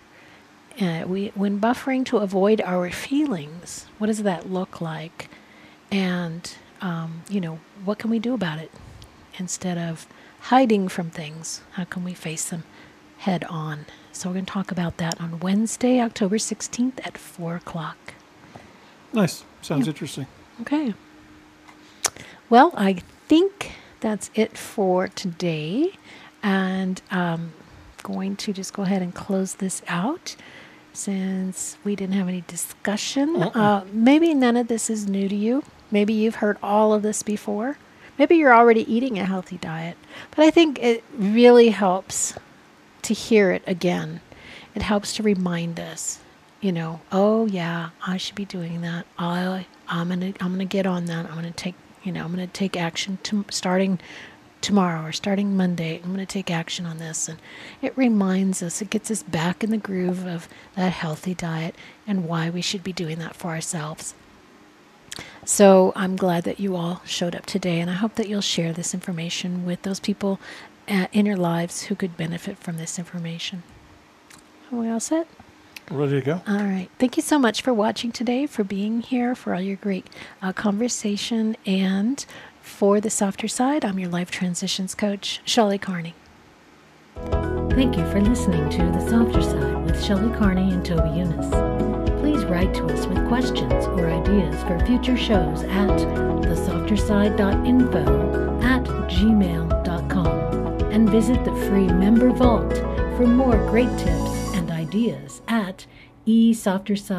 Uh, 0.80 1.04
we 1.06 1.28
when 1.36 1.60
buffering 1.60 2.04
to 2.06 2.16
avoid 2.16 2.60
our 2.62 2.90
feelings, 2.90 3.86
what 3.98 4.08
does 4.08 4.24
that 4.24 4.50
look 4.50 4.80
like? 4.80 5.30
And 5.92 6.52
um, 6.80 7.22
you 7.28 7.40
know, 7.40 7.60
what 7.84 7.98
can 8.00 8.10
we 8.10 8.18
do 8.18 8.34
about 8.34 8.58
it 8.58 8.72
instead 9.38 9.78
of 9.78 10.08
hiding 10.40 10.88
from 10.88 11.10
things? 11.10 11.62
How 11.74 11.84
can 11.84 12.02
we 12.02 12.14
face 12.14 12.48
them 12.48 12.64
head 13.18 13.44
on? 13.44 13.86
So 14.12 14.28
we're 14.28 14.34
going 14.34 14.46
to 14.46 14.52
talk 14.52 14.72
about 14.72 14.96
that 14.96 15.20
on 15.20 15.38
Wednesday, 15.38 16.00
October 16.00 16.38
sixteenth 16.38 16.98
at 17.06 17.16
four 17.16 17.54
o'clock. 17.54 18.14
Nice. 19.12 19.44
Sounds 19.62 19.86
yeah. 19.86 19.92
interesting. 19.92 20.26
Okay. 20.62 20.94
Well, 22.50 22.72
I 22.76 22.94
think 23.28 23.72
that's 24.00 24.30
it 24.34 24.57
for 24.57 25.09
today, 25.09 25.92
and 26.42 27.00
um, 27.11 27.52
going 28.02 28.36
to 28.36 28.52
just 28.52 28.72
go 28.72 28.82
ahead 28.82 29.02
and 29.02 29.14
close 29.14 29.55
this 29.55 29.82
out 29.88 30.36
since 30.92 31.76
we 31.84 31.96
didn't 31.96 32.14
have 32.14 32.28
any 32.28 32.44
discussion. 32.46 33.42
Uh-uh. 33.42 33.61
Uh, 33.61 33.84
maybe 33.92 34.32
none 34.34 34.57
of 34.57 34.68
this 34.68 34.88
is 34.88 35.09
new 35.09 35.28
to 35.28 35.34
you. 35.34 35.64
Maybe 35.90 36.12
you've 36.12 36.36
heard 36.36 36.59
all 36.62 36.92
of 36.92 37.02
this 37.02 37.22
before. 37.22 37.78
Maybe 38.18 38.36
you're 38.36 38.55
already 38.55 38.90
eating 38.92 39.18
a 39.18 39.24
healthy 39.24 39.59
diet. 39.59 39.96
But 40.30 40.44
I 40.44 40.50
think 40.50 40.80
it 40.80 41.02
really 41.16 41.70
helps 41.70 42.34
to 43.02 43.14
hear 43.14 43.50
it 43.50 43.62
again. 43.66 44.20
It 44.74 44.82
helps 44.82 45.14
to 45.14 45.22
remind 45.22 45.80
us, 45.80 46.20
you 46.61 46.72
know, 46.72 47.00
oh 47.11 47.46
yeah, 47.46 47.90
I 48.07 48.16
should 48.16 48.34
be 48.34 48.44
doing 48.44 48.80
that. 48.82 49.07
I 49.18 49.66
I'm 49.88 50.09
gonna 50.09 50.32
I'm 50.40 50.52
gonna 50.52 50.64
get 50.64 50.86
on 50.86 51.07
that. 51.07 51.26
I'm 51.26 51.34
gonna 51.34 51.50
take 51.50 51.74
you 52.05 52.12
know 52.12 52.24
I'm 52.24 52.30
gonna 52.30 52.46
take 52.46 52.76
action 52.76 53.18
to 53.24 53.44
starting 53.50 53.98
tomorrow 54.64 55.05
or 55.05 55.12
starting 55.12 55.57
Monday, 55.57 56.00
I'm 56.02 56.14
going 56.14 56.16
to 56.16 56.26
take 56.26 56.50
action 56.50 56.86
on 56.86 56.96
this. 56.96 57.28
And 57.28 57.38
it 57.82 57.96
reminds 57.96 58.62
us, 58.62 58.80
it 58.80 58.88
gets 58.88 59.11
us 59.11 59.22
back 59.22 59.62
in 59.62 59.70
the 59.70 59.76
groove 59.76 60.26
of 60.26 60.48
that 60.74 60.90
healthy 60.90 61.34
diet 61.34 61.74
and 62.07 62.26
why 62.26 62.48
we 62.48 62.62
should 62.62 62.82
be 62.82 62.92
doing 62.92 63.18
that 63.18 63.36
for 63.36 63.48
ourselves. 63.48 64.14
So 65.44 65.92
I'm 65.94 66.16
glad 66.16 66.44
that 66.44 66.59
you 66.59 66.76
all 66.76 67.02
showed 67.05 67.36
up 67.36 67.44
today, 67.44 67.78
and 67.78 67.90
I 67.90 67.94
hope 67.94 68.14
that 68.14 68.28
you'll 68.28 68.40
share 68.40 68.72
this 68.72 68.94
information 68.94 69.66
with 69.66 69.82
those 69.82 70.00
people 70.00 70.40
uh, 70.88 71.07
in 71.12 71.26
your 71.26 71.36
lives 71.36 71.84
who 71.84 71.94
could 71.94 72.16
benefit 72.16 72.57
from 72.59 72.78
this 72.78 72.98
information. 72.98 73.62
Are 74.72 74.78
we 74.78 74.88
all 74.88 75.00
set? 75.00 75.28
Ready 75.91 76.20
to 76.20 76.24
go. 76.24 76.43
All 76.47 76.64
right. 76.64 76.89
Thank 76.99 77.16
you 77.16 77.22
so 77.22 77.39
much 77.39 77.62
for 77.62 77.74
watching 77.74 78.11
today, 78.11 78.47
for 78.47 78.64
being 78.64 79.03
here, 79.03 79.35
for 79.35 79.55
all 79.55 79.61
your 79.61 79.76
great 79.76 80.07
uh, 80.41 80.53
conversation, 80.53 81.57
and 81.66 82.24
for 82.62 83.01
the 83.01 83.11
softer 83.11 83.49
side, 83.49 83.85
I'm 83.85 83.99
your 83.99 84.09
life 84.09 84.30
transitions 84.30 84.95
coach, 84.95 85.43
Shelly 85.45 85.78
Carney. 85.78 86.14
Thank 87.74 87.97
you 87.97 88.05
for 88.11 88.20
listening 88.20 88.68
to 88.70 88.78
The 88.78 89.09
Softer 89.09 89.43
Side 89.43 89.85
with 89.85 90.03
Shelly 90.03 90.35
Carney 90.37 90.72
and 90.72 90.85
Toby 90.85 91.03
Younis. 91.03 91.51
Please 92.20 92.45
write 92.45 92.74
to 92.74 92.87
us 92.87 93.07
with 93.07 93.26
questions 93.28 93.87
or 93.87 94.11
ideas 94.11 94.61
for 94.62 94.78
future 94.87 95.16
shows 95.16 95.62
at 95.64 95.91
thesofterside.info 96.41 98.62
at 98.62 98.85
gmail.com 98.85 100.28
and 100.93 101.11
visit 101.11 101.45
the 101.45 101.55
free 101.68 101.89
member 101.89 102.30
vault 102.30 102.72
for 103.16 103.26
more 103.26 103.57
great 103.68 103.91
tips 103.99 104.30
and 104.30 104.43
ideas 104.95 105.42
at 105.49 105.86
eSofterside. 106.26 107.14